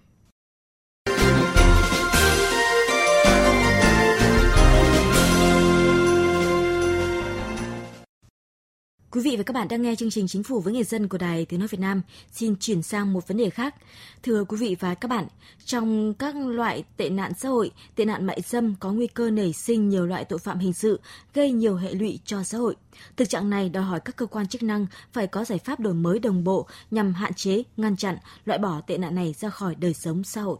Quý 9.14 9.20
vị 9.20 9.36
và 9.36 9.42
các 9.42 9.52
bạn 9.52 9.68
đang 9.68 9.82
nghe 9.82 9.94
chương 9.96 10.10
trình 10.10 10.28
Chính 10.28 10.42
phủ 10.42 10.60
với 10.60 10.74
người 10.74 10.84
dân 10.84 11.08
của 11.08 11.18
Đài 11.18 11.44
Tiếng 11.44 11.60
Nói 11.60 11.68
Việt 11.68 11.80
Nam. 11.80 12.02
Xin 12.32 12.56
chuyển 12.60 12.82
sang 12.82 13.12
một 13.12 13.28
vấn 13.28 13.36
đề 13.36 13.50
khác. 13.50 13.74
Thưa 14.22 14.44
quý 14.44 14.56
vị 14.56 14.76
và 14.80 14.94
các 14.94 15.08
bạn, 15.08 15.26
trong 15.64 16.14
các 16.14 16.34
loại 16.36 16.84
tệ 16.96 17.10
nạn 17.10 17.32
xã 17.34 17.48
hội, 17.48 17.70
tệ 17.96 18.04
nạn 18.04 18.26
mại 18.26 18.40
dâm 18.40 18.74
có 18.80 18.92
nguy 18.92 19.06
cơ 19.06 19.30
nảy 19.30 19.52
sinh 19.52 19.88
nhiều 19.88 20.06
loại 20.06 20.24
tội 20.24 20.38
phạm 20.38 20.58
hình 20.58 20.72
sự, 20.72 21.00
gây 21.34 21.52
nhiều 21.52 21.76
hệ 21.76 21.94
lụy 21.94 22.18
cho 22.24 22.42
xã 22.42 22.58
hội. 22.58 22.76
Thực 23.16 23.28
trạng 23.28 23.50
này 23.50 23.68
đòi 23.68 23.84
hỏi 23.84 24.00
các 24.00 24.16
cơ 24.16 24.26
quan 24.26 24.46
chức 24.46 24.62
năng 24.62 24.86
phải 25.12 25.26
có 25.26 25.44
giải 25.44 25.58
pháp 25.58 25.80
đổi 25.80 25.94
mới 25.94 26.18
đồng 26.18 26.44
bộ 26.44 26.66
nhằm 26.90 27.14
hạn 27.14 27.34
chế, 27.34 27.62
ngăn 27.76 27.96
chặn, 27.96 28.16
loại 28.44 28.58
bỏ 28.58 28.80
tệ 28.86 28.98
nạn 28.98 29.14
này 29.14 29.34
ra 29.38 29.50
khỏi 29.50 29.74
đời 29.74 29.94
sống 29.94 30.24
xã 30.24 30.40
hội. 30.40 30.58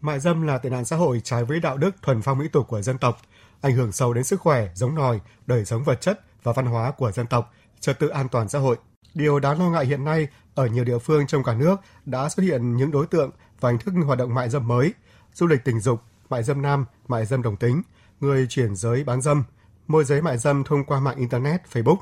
Mại 0.00 0.20
dâm 0.20 0.42
là 0.42 0.58
tệ 0.58 0.70
nạn 0.70 0.84
xã 0.84 0.96
hội 0.96 1.20
trái 1.24 1.44
với 1.44 1.60
đạo 1.60 1.76
đức 1.76 1.90
thuần 2.02 2.22
phong 2.22 2.38
mỹ 2.38 2.48
tục 2.52 2.68
của 2.68 2.82
dân 2.82 2.98
tộc, 2.98 3.18
ảnh 3.60 3.74
hưởng 3.74 3.92
sâu 3.92 4.14
đến 4.14 4.24
sức 4.24 4.40
khỏe, 4.40 4.68
giống 4.74 4.94
nòi, 4.94 5.20
đời 5.46 5.64
sống 5.64 5.84
vật 5.84 6.00
chất 6.00 6.20
và 6.42 6.52
văn 6.52 6.66
hóa 6.66 6.90
của 6.90 7.12
dân 7.12 7.26
tộc– 7.26 7.54
trật 7.82 7.98
tự 7.98 8.08
an 8.08 8.28
toàn 8.28 8.48
xã 8.48 8.58
hội. 8.58 8.76
Điều 9.14 9.40
đáng 9.40 9.58
lo 9.58 9.70
ngại 9.70 9.86
hiện 9.86 10.04
nay, 10.04 10.28
ở 10.54 10.66
nhiều 10.66 10.84
địa 10.84 10.98
phương 10.98 11.26
trong 11.26 11.44
cả 11.44 11.54
nước 11.54 11.76
đã 12.04 12.28
xuất 12.28 12.42
hiện 12.42 12.76
những 12.76 12.90
đối 12.90 13.06
tượng 13.06 13.30
và 13.60 13.68
hình 13.70 13.78
thức 13.78 13.94
hoạt 14.06 14.18
động 14.18 14.34
mại 14.34 14.48
dâm 14.48 14.68
mới, 14.68 14.92
du 15.34 15.46
lịch 15.46 15.64
tình 15.64 15.80
dục, 15.80 16.00
mại 16.30 16.42
dâm 16.42 16.62
nam, 16.62 16.84
mại 17.08 17.26
dâm 17.26 17.42
đồng 17.42 17.56
tính, 17.56 17.82
người 18.20 18.46
chuyển 18.48 18.76
giới 18.76 19.04
bán 19.04 19.22
dâm, 19.22 19.44
môi 19.88 20.04
giới 20.04 20.22
mại 20.22 20.38
dâm 20.38 20.64
thông 20.64 20.84
qua 20.84 21.00
mạng 21.00 21.16
Internet, 21.16 21.62
Facebook. 21.72 21.96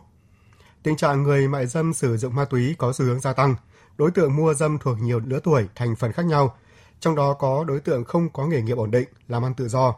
Tình 0.83 0.97
trạng 0.97 1.23
người 1.23 1.49
mại 1.49 1.67
dâm 1.67 1.95
sử 1.95 2.17
dụng 2.17 2.35
ma 2.35 2.45
túy 2.45 2.75
có 2.79 2.93
xu 2.93 3.05
hướng 3.05 3.21
gia 3.21 3.33
tăng. 3.33 3.55
Đối 3.99 4.11
tượng 4.11 4.37
mua 4.37 4.55
dâm 4.55 4.79
thuộc 4.79 4.99
nhiều 5.01 5.21
lứa 5.25 5.41
tuổi, 5.45 5.69
thành 5.75 5.97
phần 5.97 6.13
khác 6.13 6.27
nhau. 6.27 6.57
Trong 7.01 7.15
đó 7.15 7.35
có 7.35 7.65
đối 7.65 7.81
tượng 7.81 8.05
không 8.05 8.29
có 8.29 8.47
nghề 8.47 8.63
nghiệp 8.63 8.77
ổn 8.77 8.91
định, 8.91 9.09
làm 9.29 9.45
ăn 9.45 9.55
tự 9.55 9.69
do, 9.69 9.95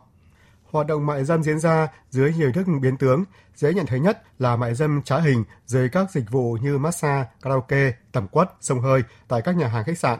hoạt 0.72 0.86
động 0.86 1.06
mại 1.06 1.24
dâm 1.24 1.42
diễn 1.42 1.58
ra 1.58 1.88
dưới 2.10 2.34
nhiều 2.34 2.52
thức 2.52 2.66
biến 2.80 2.96
tướng. 2.96 3.24
Dễ 3.54 3.74
nhận 3.74 3.86
thấy 3.86 4.00
nhất 4.00 4.22
là 4.38 4.56
mại 4.56 4.74
dâm 4.74 5.02
trá 5.02 5.18
hình 5.18 5.44
dưới 5.66 5.88
các 5.88 6.10
dịch 6.10 6.30
vụ 6.30 6.58
như 6.62 6.78
massage, 6.78 7.28
karaoke, 7.42 7.92
tẩm 8.12 8.28
quất, 8.28 8.52
sông 8.60 8.80
hơi 8.80 9.02
tại 9.28 9.42
các 9.42 9.56
nhà 9.56 9.68
hàng 9.68 9.84
khách 9.84 9.98
sạn. 9.98 10.18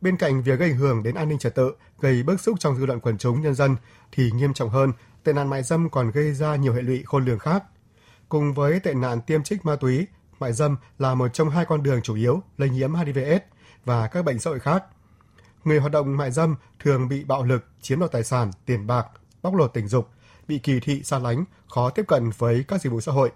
Bên 0.00 0.16
cạnh 0.16 0.42
việc 0.42 0.58
gây 0.58 0.70
ảnh 0.70 0.78
hưởng 0.78 1.02
đến 1.02 1.14
an 1.14 1.28
ninh 1.28 1.38
trật 1.38 1.54
tự, 1.54 1.74
gây 2.00 2.22
bức 2.22 2.40
xúc 2.40 2.56
trong 2.60 2.76
dư 2.76 2.86
luận 2.86 3.00
quần 3.00 3.18
chúng 3.18 3.40
nhân 3.40 3.54
dân, 3.54 3.76
thì 4.12 4.30
nghiêm 4.30 4.54
trọng 4.54 4.70
hơn, 4.70 4.92
tệ 5.24 5.32
nạn 5.32 5.50
mại 5.50 5.62
dâm 5.62 5.90
còn 5.90 6.10
gây 6.10 6.32
ra 6.32 6.56
nhiều 6.56 6.72
hệ 6.72 6.82
lụy 6.82 7.02
khôn 7.06 7.24
lường 7.24 7.38
khác. 7.38 7.64
Cùng 8.28 8.54
với 8.54 8.80
tệ 8.80 8.94
nạn 8.94 9.20
tiêm 9.20 9.42
trích 9.42 9.64
ma 9.64 9.76
túy, 9.76 10.06
mại 10.38 10.52
dâm 10.52 10.76
là 10.98 11.14
một 11.14 11.28
trong 11.28 11.50
hai 11.50 11.64
con 11.64 11.82
đường 11.82 12.02
chủ 12.02 12.14
yếu 12.14 12.42
lây 12.58 12.70
nhiễm 12.70 12.94
HIV/AIDS 12.94 13.44
và 13.84 14.06
các 14.06 14.24
bệnh 14.24 14.38
xã 14.38 14.50
hội 14.50 14.60
khác. 14.60 14.84
Người 15.64 15.80
hoạt 15.80 15.92
động 15.92 16.16
mại 16.16 16.30
dâm 16.30 16.56
thường 16.78 17.08
bị 17.08 17.24
bạo 17.24 17.44
lực, 17.44 17.64
chiếm 17.80 17.98
đoạt 17.98 18.12
tài 18.12 18.24
sản, 18.24 18.50
tiền 18.66 18.86
bạc, 18.86 19.06
bóc 19.44 19.54
lột 19.54 19.72
tình 19.74 19.88
dục, 19.88 20.08
bị 20.48 20.58
kỳ 20.58 20.80
thị 20.80 21.02
xa 21.02 21.18
lánh, 21.18 21.44
khó 21.68 21.90
tiếp 21.90 22.04
cận 22.08 22.30
với 22.38 22.64
các 22.68 22.80
dịch 22.80 22.90
vụ 22.90 23.00
xã 23.00 23.12
hội. 23.12 23.30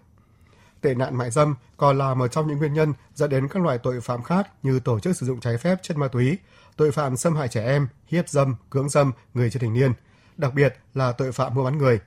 Tệ 0.81 0.95
nạn 0.95 1.17
mại 1.17 1.31
dâm 1.31 1.55
còn 1.77 1.99
là 1.99 2.15
một 2.15 2.29
trong 2.29 2.47
những 2.47 2.59
nguyên 2.59 2.73
nhân 2.73 2.93
dẫn 3.15 3.31
đến 3.31 3.49
các 3.49 3.63
loại 3.63 3.79
tội 3.79 4.01
phạm 4.01 4.23
khác 4.23 4.49
như 4.63 4.81
tổ 4.81 5.01
chức 5.01 5.17
sử 5.17 5.27
dụng 5.27 5.41
trái 5.41 5.59
phép 5.59 5.79
chất 5.83 5.97
ma 5.97 6.09
túy, 6.09 6.39
tội 6.77 6.93
phạm 6.93 7.17
xâm 7.17 7.37
hại 7.37 7.49
trẻ 7.49 7.65
em, 7.65 7.89
hiếp 8.07 8.29
dâm, 8.29 8.57
cưỡng 8.71 8.89
dâm 8.89 9.13
người 9.35 9.51
chưa 9.51 9.61
thành 9.61 9.75
niên, 9.75 9.93
đặc 10.37 10.55
biệt 10.55 10.77
là 10.95 11.13
tội 11.13 11.33
phạm 11.33 11.55
mua 11.55 11.65
bán 11.65 11.79
người. 11.79 12.01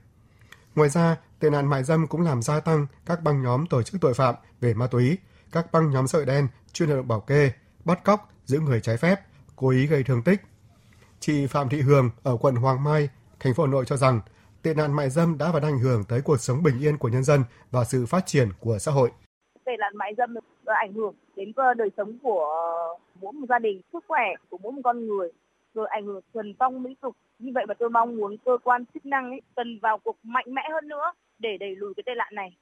Ngoài 0.74 0.88
ra, 0.88 1.16
tệ 1.38 1.50
nạn 1.50 1.66
mại 1.66 1.84
dâm 1.84 2.06
cũng 2.06 2.20
làm 2.20 2.42
gia 2.42 2.60
tăng 2.60 2.86
các 3.06 3.22
băng 3.22 3.42
nhóm 3.42 3.66
tổ 3.66 3.82
chức 3.82 4.00
tội 4.00 4.14
phạm 4.14 4.34
về 4.60 4.74
ma 4.74 4.86
túy, 4.86 5.18
các 5.52 5.72
băng 5.72 5.90
nhóm 5.90 6.06
sợi 6.06 6.26
đen 6.26 6.48
chuyên 6.72 6.88
hoạt 6.88 6.98
động 6.98 7.08
bảo 7.08 7.20
kê, 7.20 7.52
bắt 7.84 8.04
cóc, 8.04 8.30
giữ 8.46 8.60
người 8.60 8.80
trái 8.80 8.96
phép, 8.96 9.20
cố 9.56 9.68
ý 9.68 9.86
gây 9.86 10.02
thương 10.02 10.22
tích. 10.22 10.42
Chị 11.20 11.46
Phạm 11.46 11.68
Thị 11.68 11.80
Hường 11.80 12.10
ở 12.22 12.36
quận 12.36 12.56
Hoàng 12.56 12.84
Mai, 12.84 13.08
thành 13.42 13.54
phố 13.54 13.64
Hà 13.64 13.70
Nội 13.70 13.84
cho 13.86 13.96
rằng 13.96 14.20
tệ 14.62 14.74
nạn 14.74 14.92
mại 14.92 15.10
dâm 15.10 15.38
đã 15.38 15.50
và 15.52 15.60
đang 15.60 15.72
ảnh 15.72 15.78
hưởng 15.78 16.04
tới 16.08 16.20
cuộc 16.24 16.36
sống 16.36 16.62
bình 16.62 16.78
yên 16.80 16.98
của 16.98 17.08
nhân 17.08 17.24
dân 17.24 17.40
và 17.70 17.84
sự 17.84 18.06
phát 18.06 18.26
triển 18.26 18.48
của 18.60 18.78
xã 18.78 18.92
hội. 18.92 19.10
Tệ 19.64 19.72
nạn 19.78 19.96
mại 19.96 20.14
dâm 20.18 20.34
ảnh 20.64 20.92
hưởng 20.92 21.14
đến 21.36 21.52
ờ, 21.56 21.74
đời 21.74 21.90
sống 21.96 22.18
của 22.22 22.46
mỗi 23.20 23.32
một 23.32 23.46
gia 23.48 23.58
đình, 23.58 23.80
sức 23.92 24.04
khỏe 24.08 24.24
của 24.50 24.58
mỗi 24.58 24.72
một 24.72 24.80
con 24.84 25.06
người, 25.06 25.28
rồi 25.74 25.86
ảnh 25.90 26.06
hưởng 26.06 26.20
thuần 26.34 26.54
phong 26.58 26.82
mỹ 26.82 26.96
tục. 27.00 27.16
Như 27.38 27.52
vậy 27.54 27.66
mà 27.68 27.74
tôi 27.74 27.90
mong 27.90 28.16
muốn 28.16 28.36
cơ 28.44 28.58
quan 28.64 28.84
chức 28.94 29.06
năng 29.06 29.30
ấy 29.30 29.40
cần 29.56 29.78
vào 29.82 29.98
cuộc 29.98 30.16
mạnh 30.22 30.46
mẽ 30.48 30.62
hơn 30.72 30.88
nữa 30.88 31.12
để 31.38 31.56
đẩy 31.60 31.76
lùi 31.76 31.94
cái 31.94 32.02
tệ 32.06 32.12
nạn 32.16 32.34
này. 32.34 32.56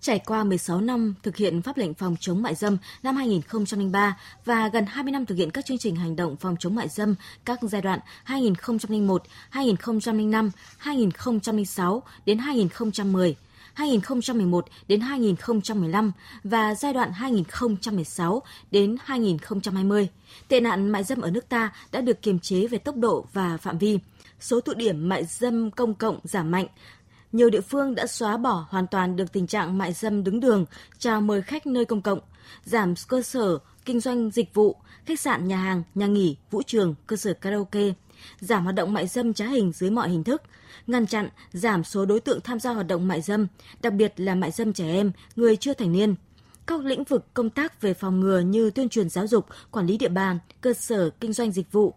Trải 0.00 0.18
qua 0.18 0.44
16 0.44 0.80
năm 0.80 1.14
thực 1.22 1.36
hiện 1.36 1.62
pháp 1.62 1.76
lệnh 1.76 1.94
phòng 1.94 2.16
chống 2.20 2.42
mại 2.42 2.54
dâm 2.54 2.78
năm 3.02 3.16
2003 3.16 4.16
và 4.44 4.68
gần 4.68 4.86
20 4.86 5.12
năm 5.12 5.26
thực 5.26 5.34
hiện 5.34 5.50
các 5.50 5.66
chương 5.66 5.78
trình 5.78 5.96
hành 5.96 6.16
động 6.16 6.36
phòng 6.36 6.56
chống 6.58 6.74
mại 6.74 6.88
dâm 6.88 7.14
các 7.44 7.58
giai 7.62 7.82
đoạn 7.82 8.00
2001, 8.24 9.22
2005, 9.50 10.50
2006 10.78 12.02
đến 12.26 12.38
2010, 12.38 13.36
2011 13.74 14.66
đến 14.88 15.00
2015 15.00 16.12
và 16.44 16.74
giai 16.74 16.92
đoạn 16.92 17.12
2016 17.12 18.42
đến 18.70 18.96
2020, 19.04 20.08
tệ 20.48 20.60
nạn 20.60 20.88
mại 20.88 21.04
dâm 21.04 21.20
ở 21.20 21.30
nước 21.30 21.48
ta 21.48 21.72
đã 21.92 22.00
được 22.00 22.22
kiềm 22.22 22.38
chế 22.38 22.66
về 22.66 22.78
tốc 22.78 22.96
độ 22.96 23.26
và 23.32 23.56
phạm 23.56 23.78
vi. 23.78 23.98
Số 24.40 24.60
tụ 24.60 24.74
điểm 24.74 25.08
mại 25.08 25.24
dâm 25.24 25.70
công 25.70 25.94
cộng 25.94 26.18
giảm 26.24 26.50
mạnh, 26.50 26.66
nhiều 27.32 27.50
địa 27.50 27.60
phương 27.60 27.94
đã 27.94 28.06
xóa 28.06 28.36
bỏ 28.36 28.66
hoàn 28.70 28.86
toàn 28.86 29.16
được 29.16 29.32
tình 29.32 29.46
trạng 29.46 29.78
mại 29.78 29.92
dâm 29.92 30.24
đứng 30.24 30.40
đường, 30.40 30.64
chào 30.98 31.20
mời 31.20 31.42
khách 31.42 31.66
nơi 31.66 31.84
công 31.84 32.02
cộng, 32.02 32.20
giảm 32.64 32.94
cơ 33.08 33.22
sở 33.22 33.58
kinh 33.84 34.00
doanh 34.00 34.30
dịch 34.30 34.54
vụ, 34.54 34.76
khách 35.04 35.20
sạn, 35.20 35.48
nhà 35.48 35.56
hàng, 35.56 35.82
nhà 35.94 36.06
nghỉ, 36.06 36.36
vũ 36.50 36.62
trường, 36.66 36.94
cơ 37.06 37.16
sở 37.16 37.34
karaoke, 37.34 37.92
giảm 38.40 38.64
hoạt 38.64 38.74
động 38.74 38.92
mại 38.92 39.06
dâm 39.06 39.34
trá 39.34 39.46
hình 39.46 39.72
dưới 39.72 39.90
mọi 39.90 40.08
hình 40.10 40.24
thức, 40.24 40.42
ngăn 40.86 41.06
chặn, 41.06 41.28
giảm 41.52 41.84
số 41.84 42.04
đối 42.04 42.20
tượng 42.20 42.40
tham 42.40 42.60
gia 42.60 42.72
hoạt 42.72 42.86
động 42.86 43.08
mại 43.08 43.20
dâm, 43.20 43.46
đặc 43.82 43.92
biệt 43.92 44.14
là 44.16 44.34
mại 44.34 44.50
dâm 44.50 44.72
trẻ 44.72 44.86
em, 44.86 45.12
người 45.36 45.56
chưa 45.56 45.74
thành 45.74 45.92
niên. 45.92 46.14
Các 46.66 46.84
lĩnh 46.84 47.04
vực 47.04 47.34
công 47.34 47.50
tác 47.50 47.80
về 47.80 47.94
phòng 47.94 48.20
ngừa 48.20 48.40
như 48.40 48.70
tuyên 48.70 48.88
truyền 48.88 49.08
giáo 49.08 49.26
dục, 49.26 49.46
quản 49.70 49.86
lý 49.86 49.98
địa 49.98 50.08
bàn, 50.08 50.38
cơ 50.60 50.72
sở 50.72 51.10
kinh 51.10 51.32
doanh 51.32 51.52
dịch 51.52 51.72
vụ, 51.72 51.94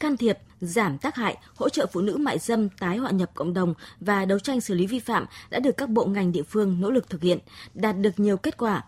can 0.00 0.16
thiệp, 0.16 0.38
giảm 0.60 0.98
tác 0.98 1.16
hại, 1.16 1.38
hỗ 1.56 1.68
trợ 1.68 1.86
phụ 1.92 2.00
nữ 2.00 2.16
mại 2.16 2.38
dâm 2.38 2.68
tái 2.68 2.96
hòa 2.96 3.10
nhập 3.10 3.30
cộng 3.34 3.54
đồng 3.54 3.74
và 4.00 4.24
đấu 4.24 4.38
tranh 4.38 4.60
xử 4.60 4.74
lý 4.74 4.86
vi 4.86 4.98
phạm 4.98 5.26
đã 5.50 5.58
được 5.58 5.76
các 5.76 5.88
bộ 5.88 6.04
ngành 6.04 6.32
địa 6.32 6.42
phương 6.42 6.80
nỗ 6.80 6.90
lực 6.90 7.10
thực 7.10 7.22
hiện, 7.22 7.38
đạt 7.74 7.98
được 7.98 8.20
nhiều 8.20 8.36
kết 8.36 8.56
quả. 8.56 8.84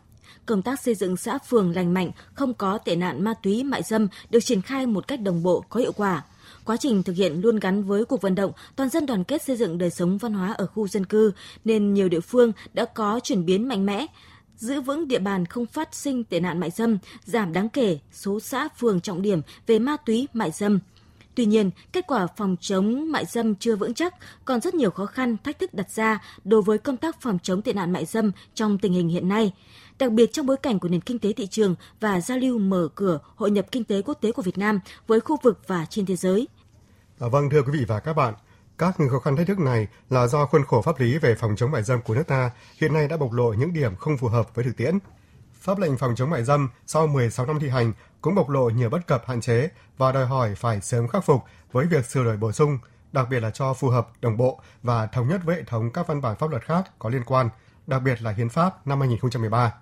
Công 0.46 0.62
tác 0.62 0.80
xây 0.80 0.94
dựng 0.94 1.16
xã 1.16 1.38
phường 1.38 1.74
lành 1.74 1.94
mạnh, 1.94 2.10
không 2.34 2.54
có 2.54 2.78
tệ 2.78 2.96
nạn 2.96 3.24
ma 3.24 3.34
túy 3.34 3.64
mại 3.64 3.82
dâm 3.82 4.08
được 4.30 4.40
triển 4.40 4.62
khai 4.62 4.86
một 4.86 5.08
cách 5.08 5.20
đồng 5.20 5.42
bộ 5.42 5.64
có 5.68 5.80
hiệu 5.80 5.92
quả. 5.92 6.22
Quá 6.64 6.76
trình 6.76 7.02
thực 7.02 7.16
hiện 7.16 7.40
luôn 7.40 7.58
gắn 7.58 7.82
với 7.82 8.04
cuộc 8.04 8.22
vận 8.22 8.34
động 8.34 8.52
toàn 8.76 8.88
dân 8.88 9.06
đoàn 9.06 9.24
kết 9.24 9.42
xây 9.42 9.56
dựng 9.56 9.78
đời 9.78 9.90
sống 9.90 10.18
văn 10.18 10.32
hóa 10.32 10.52
ở 10.52 10.66
khu 10.66 10.88
dân 10.88 11.06
cư 11.06 11.32
nên 11.64 11.94
nhiều 11.94 12.08
địa 12.08 12.20
phương 12.20 12.52
đã 12.72 12.84
có 12.84 13.20
chuyển 13.22 13.46
biến 13.46 13.68
mạnh 13.68 13.86
mẽ, 13.86 14.06
giữ 14.56 14.80
vững 14.80 15.08
địa 15.08 15.18
bàn 15.18 15.46
không 15.46 15.66
phát 15.66 15.94
sinh 15.94 16.24
tệ 16.24 16.40
nạn 16.40 16.60
mại 16.60 16.70
dâm, 16.70 16.98
giảm 17.24 17.52
đáng 17.52 17.68
kể 17.68 17.98
số 18.12 18.40
xã 18.40 18.68
phường 18.78 19.00
trọng 19.00 19.22
điểm 19.22 19.40
về 19.66 19.78
ma 19.78 19.96
túy 19.96 20.28
mại 20.32 20.50
dâm. 20.50 20.78
Tuy 21.40 21.46
nhiên, 21.46 21.70
kết 21.92 22.06
quả 22.06 22.26
phòng 22.36 22.56
chống 22.60 23.12
mại 23.12 23.26
dâm 23.26 23.54
chưa 23.54 23.76
vững 23.76 23.94
chắc, 23.94 24.14
còn 24.44 24.60
rất 24.60 24.74
nhiều 24.74 24.90
khó 24.90 25.06
khăn, 25.06 25.36
thách 25.44 25.58
thức 25.58 25.74
đặt 25.74 25.90
ra 25.90 26.22
đối 26.44 26.62
với 26.62 26.78
công 26.78 26.96
tác 26.96 27.20
phòng 27.20 27.38
chống 27.42 27.62
tệ 27.62 27.72
nạn 27.72 27.92
mại 27.92 28.04
dâm 28.04 28.32
trong 28.54 28.78
tình 28.78 28.92
hình 28.92 29.08
hiện 29.08 29.28
nay, 29.28 29.52
đặc 29.98 30.12
biệt 30.12 30.32
trong 30.32 30.46
bối 30.46 30.56
cảnh 30.56 30.78
của 30.78 30.88
nền 30.88 31.00
kinh 31.00 31.18
tế 31.18 31.32
thị 31.32 31.46
trường 31.46 31.74
và 32.00 32.20
giao 32.20 32.38
lưu 32.38 32.58
mở 32.58 32.88
cửa 32.94 33.20
hội 33.36 33.50
nhập 33.50 33.66
kinh 33.72 33.84
tế 33.84 34.02
quốc 34.02 34.18
tế 34.20 34.32
của 34.32 34.42
Việt 34.42 34.58
Nam 34.58 34.80
với 35.06 35.20
khu 35.20 35.36
vực 35.42 35.60
và 35.66 35.86
trên 35.90 36.06
thế 36.06 36.16
giới. 36.16 36.48
À, 37.20 37.28
vâng 37.28 37.50
thưa 37.50 37.62
quý 37.62 37.72
vị 37.78 37.84
và 37.88 38.00
các 38.00 38.12
bạn, 38.12 38.34
các 38.78 38.96
khó 39.10 39.18
khăn 39.18 39.36
thách 39.36 39.46
thức 39.46 39.58
này 39.58 39.86
là 40.10 40.26
do 40.26 40.46
khuôn 40.46 40.64
khổ 40.64 40.82
pháp 40.82 41.00
lý 41.00 41.18
về 41.18 41.34
phòng 41.34 41.56
chống 41.56 41.70
mại 41.70 41.82
dâm 41.82 42.02
của 42.02 42.14
nước 42.14 42.26
ta 42.26 42.50
hiện 42.80 42.92
nay 42.92 43.08
đã 43.08 43.16
bộc 43.16 43.32
lộ 43.32 43.52
những 43.52 43.72
điểm 43.72 43.96
không 43.96 44.16
phù 44.16 44.28
hợp 44.28 44.54
với 44.54 44.64
thực 44.64 44.76
tiễn. 44.76 44.98
Pháp 45.60 45.78
lệnh 45.78 45.96
phòng 45.96 46.14
chống 46.16 46.30
mại 46.30 46.44
dâm 46.44 46.68
sau 46.86 47.06
16 47.06 47.46
năm 47.46 47.58
thi 47.60 47.68
hành 47.68 47.92
cũng 48.20 48.34
bộc 48.34 48.50
lộ 48.50 48.70
nhiều 48.70 48.90
bất 48.90 49.06
cập 49.06 49.26
hạn 49.26 49.40
chế 49.40 49.68
và 49.96 50.12
đòi 50.12 50.26
hỏi 50.26 50.54
phải 50.56 50.80
sớm 50.80 51.08
khắc 51.08 51.24
phục 51.24 51.40
với 51.72 51.86
việc 51.86 52.04
sửa 52.04 52.24
đổi 52.24 52.36
bổ 52.36 52.52
sung, 52.52 52.78
đặc 53.12 53.26
biệt 53.30 53.40
là 53.40 53.50
cho 53.50 53.74
phù 53.74 53.88
hợp, 53.88 54.06
đồng 54.20 54.36
bộ 54.36 54.60
và 54.82 55.06
thống 55.06 55.28
nhất 55.28 55.40
với 55.44 55.56
hệ 55.56 55.62
thống 55.62 55.90
các 55.94 56.06
văn 56.06 56.20
bản 56.20 56.36
pháp 56.36 56.50
luật 56.50 56.62
khác 56.62 56.84
có 56.98 57.08
liên 57.08 57.22
quan, 57.26 57.48
đặc 57.86 58.02
biệt 58.04 58.22
là 58.22 58.32
Hiến 58.32 58.48
pháp 58.48 58.86
năm 58.86 59.00
2013. 59.00 59.74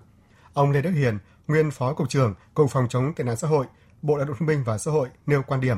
Ông 0.53 0.71
Lê 0.71 0.81
Đức 0.81 0.91
Hiền, 0.91 1.17
nguyên 1.47 1.71
Phó 1.71 1.93
Cục 1.93 2.09
trưởng 2.09 2.33
Cục 2.53 2.69
Phòng 2.69 2.87
chống 2.89 3.13
tệ 3.15 3.23
nạn 3.23 3.35
xã 3.35 3.47
hội, 3.47 3.65
Bộ 4.01 4.17
Lao 4.17 4.27
động 4.27 4.35
Thương 4.39 4.47
binh 4.47 4.63
và 4.65 4.77
Xã 4.77 4.91
hội 4.91 5.07
nêu 5.27 5.41
quan 5.47 5.61
điểm. 5.61 5.77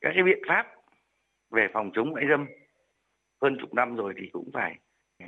Các 0.00 0.10
cái 0.14 0.24
biện 0.24 0.42
pháp 0.48 0.62
về 1.50 1.66
phòng 1.74 1.90
chống 1.94 2.12
mại 2.12 2.24
dâm 2.30 2.46
hơn 3.42 3.56
chục 3.60 3.74
năm 3.74 3.96
rồi 3.96 4.14
thì 4.20 4.26
cũng 4.32 4.50
phải 4.54 4.78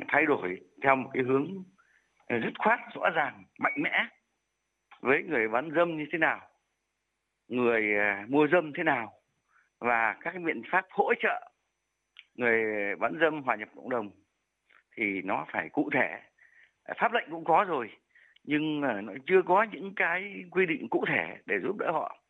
thay 0.09 0.23
đổi 0.27 0.61
theo 0.83 0.97
một 0.97 1.11
cái 1.15 1.23
hướng 1.29 1.45
rất 2.29 2.53
khoát 2.59 2.81
rõ 2.95 3.11
ràng, 3.11 3.45
mạnh 3.59 3.75
mẽ 3.77 4.07
với 5.01 5.23
người 5.23 5.49
bán 5.49 5.71
dâm 5.77 5.97
như 5.97 6.07
thế 6.13 6.19
nào, 6.19 6.41
người 7.49 7.99
à, 7.99 8.25
mua 8.29 8.49
dâm 8.53 8.73
thế 8.73 8.83
nào 8.83 9.13
và 9.79 10.17
các 10.21 10.35
biện 10.45 10.63
pháp 10.71 10.87
hỗ 10.91 11.15
trợ 11.15 11.51
người 12.35 12.97
bán 12.97 13.19
dâm 13.21 13.43
hòa 13.43 13.57
nhập 13.57 13.69
cộng 13.77 13.91
đồng 13.91 14.11
thì 14.97 15.23
nó 15.23 15.47
phải 15.53 15.69
cụ 15.69 15.91
thể. 15.93 16.21
Pháp 16.99 17.13
lệnh 17.13 17.31
cũng 17.31 17.45
có 17.45 17.65
rồi, 17.69 17.91
nhưng 18.45 18.83
à, 18.83 19.01
nó 19.01 19.13
chưa 19.27 19.43
có 19.47 19.67
những 19.73 19.93
cái 19.97 20.45
quy 20.51 20.67
định 20.67 20.89
cụ 20.89 21.05
thể 21.09 21.37
để 21.47 21.57
giúp 21.63 21.77
đỡ 21.79 21.91
họ 21.93 22.24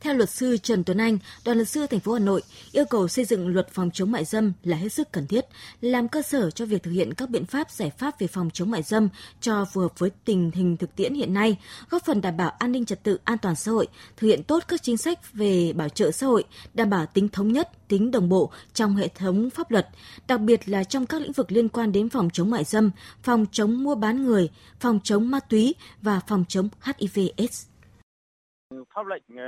theo 0.00 0.14
luật 0.14 0.30
sư 0.30 0.56
Trần 0.56 0.84
Tuấn 0.84 0.98
Anh, 0.98 1.18
đoàn 1.44 1.58
luật 1.58 1.68
sư 1.68 1.86
thành 1.86 2.00
phố 2.00 2.12
Hà 2.12 2.18
Nội 2.18 2.42
yêu 2.72 2.84
cầu 2.84 3.08
xây 3.08 3.24
dựng 3.24 3.48
luật 3.48 3.68
phòng 3.72 3.90
chống 3.94 4.10
mại 4.10 4.24
dâm 4.24 4.52
là 4.62 4.76
hết 4.76 4.88
sức 4.88 5.12
cần 5.12 5.26
thiết, 5.26 5.46
làm 5.80 6.08
cơ 6.08 6.22
sở 6.22 6.50
cho 6.50 6.66
việc 6.66 6.82
thực 6.82 6.90
hiện 6.90 7.14
các 7.14 7.30
biện 7.30 7.46
pháp 7.46 7.70
giải 7.70 7.90
pháp 7.98 8.20
về 8.20 8.26
phòng 8.26 8.50
chống 8.52 8.70
mại 8.70 8.82
dâm 8.82 9.08
cho 9.40 9.64
phù 9.64 9.80
hợp 9.80 9.98
với 9.98 10.10
tình 10.24 10.50
hình 10.54 10.76
thực 10.76 10.96
tiễn 10.96 11.14
hiện 11.14 11.34
nay, 11.34 11.56
góp 11.90 12.04
phần 12.04 12.20
đảm 12.20 12.36
bảo 12.36 12.50
an 12.50 12.72
ninh 12.72 12.84
trật 12.84 13.02
tự, 13.02 13.18
an 13.24 13.38
toàn 13.38 13.54
xã 13.54 13.72
hội, 13.72 13.86
thực 14.16 14.26
hiện 14.26 14.42
tốt 14.42 14.64
các 14.68 14.82
chính 14.82 14.96
sách 14.96 15.32
về 15.32 15.72
bảo 15.72 15.88
trợ 15.88 16.10
xã 16.10 16.26
hội, 16.26 16.44
đảm 16.74 16.90
bảo 16.90 17.06
tính 17.06 17.28
thống 17.28 17.52
nhất, 17.52 17.88
tính 17.88 18.10
đồng 18.10 18.28
bộ 18.28 18.50
trong 18.74 18.96
hệ 18.96 19.08
thống 19.08 19.50
pháp 19.50 19.70
luật, 19.70 19.88
đặc 20.28 20.40
biệt 20.40 20.68
là 20.68 20.84
trong 20.84 21.06
các 21.06 21.22
lĩnh 21.22 21.32
vực 21.32 21.52
liên 21.52 21.68
quan 21.68 21.92
đến 21.92 22.08
phòng 22.08 22.30
chống 22.32 22.50
mại 22.50 22.64
dâm, 22.64 22.90
phòng 23.22 23.46
chống 23.52 23.84
mua 23.84 23.94
bán 23.94 24.24
người, 24.26 24.48
phòng 24.80 25.00
chống 25.04 25.30
ma 25.30 25.40
túy 25.40 25.74
và 26.02 26.20
phòng 26.26 26.44
chống 26.48 26.68
HIV/AIDS 26.82 27.69
pháp 28.94 29.06
lệnh 29.06 29.22
ờ, 29.36 29.44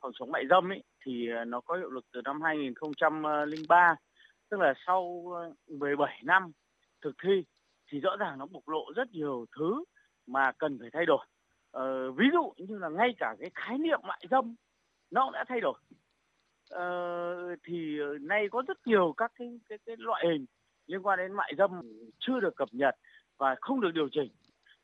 phòng 0.00 0.12
chống 0.14 0.32
mại 0.32 0.46
dâm 0.50 0.72
ấy 0.72 0.82
thì 1.04 1.28
ờ, 1.28 1.44
nó 1.44 1.60
có 1.60 1.76
hiệu 1.76 1.90
lực 1.90 2.04
từ 2.12 2.20
năm 2.24 2.40
2003 2.42 3.76
ờ, 3.76 3.94
tức 4.50 4.60
là 4.60 4.74
sau 4.86 5.24
17 5.68 6.20
năm 6.24 6.52
thực 7.02 7.12
thi 7.22 7.44
thì 7.90 8.00
rõ 8.00 8.16
ràng 8.16 8.38
nó 8.38 8.46
bộc 8.46 8.68
lộ 8.68 8.92
rất 8.96 9.10
nhiều 9.12 9.46
thứ 9.56 9.84
mà 10.26 10.52
cần 10.52 10.78
phải 10.80 10.90
thay 10.92 11.06
đổi. 11.06 11.26
Ờ, 11.70 12.12
ví 12.12 12.26
dụ 12.32 12.52
như 12.56 12.78
là 12.78 12.88
ngay 12.88 13.14
cả 13.18 13.34
cái 13.40 13.50
khái 13.54 13.78
niệm 13.78 14.00
mại 14.02 14.20
dâm 14.30 14.54
nó 15.10 15.24
cũng 15.24 15.32
đã 15.32 15.44
thay 15.48 15.60
đổi. 15.60 15.78
Ờ, 16.70 17.56
thì 17.64 17.98
nay 18.20 18.48
có 18.50 18.62
rất 18.68 18.86
nhiều 18.86 19.14
các 19.16 19.32
cái, 19.38 19.60
cái 19.68 19.78
cái 19.86 19.96
loại 19.98 20.24
hình 20.26 20.46
liên 20.86 21.02
quan 21.02 21.18
đến 21.18 21.32
mại 21.32 21.54
dâm 21.58 21.70
chưa 22.18 22.40
được 22.40 22.56
cập 22.56 22.68
nhật 22.72 22.94
và 23.38 23.54
không 23.60 23.80
được 23.80 23.90
điều 23.94 24.08
chỉnh. 24.08 24.28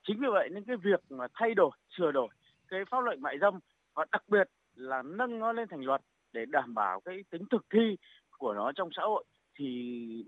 Chính 0.02 0.20
vì 0.20 0.28
vậy 0.32 0.48
nên 0.52 0.64
cái 0.64 0.76
việc 0.76 1.00
mà 1.10 1.26
thay 1.34 1.54
đổi 1.54 1.70
sửa 1.98 2.12
đổi 2.12 2.28
cái 2.70 2.80
pháp 2.90 3.04
lệnh 3.10 3.22
mại 3.22 3.34
dâm 3.40 3.58
và 3.94 4.04
đặc 4.12 4.22
biệt 4.28 4.48
là 4.74 5.02
nâng 5.02 5.38
nó 5.38 5.52
lên 5.52 5.68
thành 5.70 5.84
luật 5.84 6.00
để 6.32 6.40
đảm 6.48 6.74
bảo 6.74 7.00
cái 7.04 7.14
tính 7.30 7.42
thực 7.50 7.66
thi 7.72 7.96
của 8.38 8.54
nó 8.54 8.72
trong 8.76 8.88
xã 8.96 9.02
hội 9.02 9.24
thì 9.58 9.64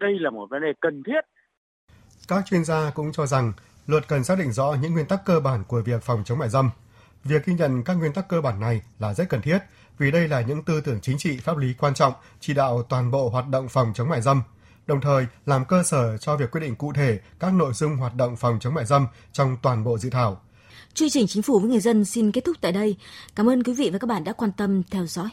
đây 0.00 0.12
là 0.18 0.30
một 0.30 0.46
vấn 0.50 0.62
đề 0.62 0.72
cần 0.80 1.02
thiết. 1.06 1.20
Các 2.28 2.46
chuyên 2.46 2.64
gia 2.64 2.90
cũng 2.94 3.12
cho 3.12 3.26
rằng 3.26 3.52
luật 3.86 4.08
cần 4.08 4.24
xác 4.24 4.38
định 4.38 4.52
rõ 4.52 4.76
những 4.82 4.92
nguyên 4.92 5.06
tắc 5.06 5.20
cơ 5.26 5.40
bản 5.40 5.64
của 5.68 5.82
việc 5.84 6.02
phòng 6.02 6.22
chống 6.24 6.38
mại 6.38 6.48
dâm. 6.48 6.70
Việc 7.24 7.46
ghi 7.46 7.54
nhận 7.54 7.82
các 7.84 7.94
nguyên 7.94 8.12
tắc 8.12 8.28
cơ 8.28 8.40
bản 8.40 8.60
này 8.60 8.82
là 8.98 9.14
rất 9.14 9.28
cần 9.28 9.42
thiết 9.42 9.58
vì 9.98 10.10
đây 10.10 10.28
là 10.28 10.40
những 10.40 10.62
tư 10.64 10.80
tưởng 10.84 11.00
chính 11.00 11.18
trị 11.18 11.36
pháp 11.36 11.56
lý 11.56 11.74
quan 11.78 11.94
trọng 11.94 12.12
chỉ 12.40 12.54
đạo 12.54 12.82
toàn 12.88 13.10
bộ 13.10 13.28
hoạt 13.28 13.44
động 13.48 13.68
phòng 13.68 13.92
chống 13.94 14.08
mại 14.08 14.20
dâm, 14.20 14.42
đồng 14.86 15.00
thời 15.00 15.26
làm 15.46 15.64
cơ 15.64 15.82
sở 15.82 16.18
cho 16.18 16.36
việc 16.36 16.50
quyết 16.50 16.60
định 16.60 16.76
cụ 16.76 16.92
thể 16.92 17.20
các 17.40 17.54
nội 17.54 17.72
dung 17.72 17.96
hoạt 17.96 18.14
động 18.14 18.36
phòng 18.36 18.58
chống 18.60 18.74
mại 18.74 18.84
dâm 18.84 19.06
trong 19.32 19.56
toàn 19.62 19.84
bộ 19.84 19.98
dự 19.98 20.10
thảo. 20.10 20.40
Chương 20.94 21.10
trình 21.10 21.26
Chính 21.26 21.42
phủ 21.42 21.58
với 21.58 21.70
người 21.70 21.80
dân 21.80 22.04
xin 22.04 22.32
kết 22.32 22.44
thúc 22.44 22.56
tại 22.60 22.72
đây. 22.72 22.96
Cảm 23.34 23.48
ơn 23.48 23.62
quý 23.62 23.72
vị 23.72 23.90
và 23.92 23.98
các 23.98 24.06
bạn 24.06 24.24
đã 24.24 24.32
quan 24.32 24.52
tâm 24.56 24.82
theo 24.90 25.06
dõi. 25.06 25.28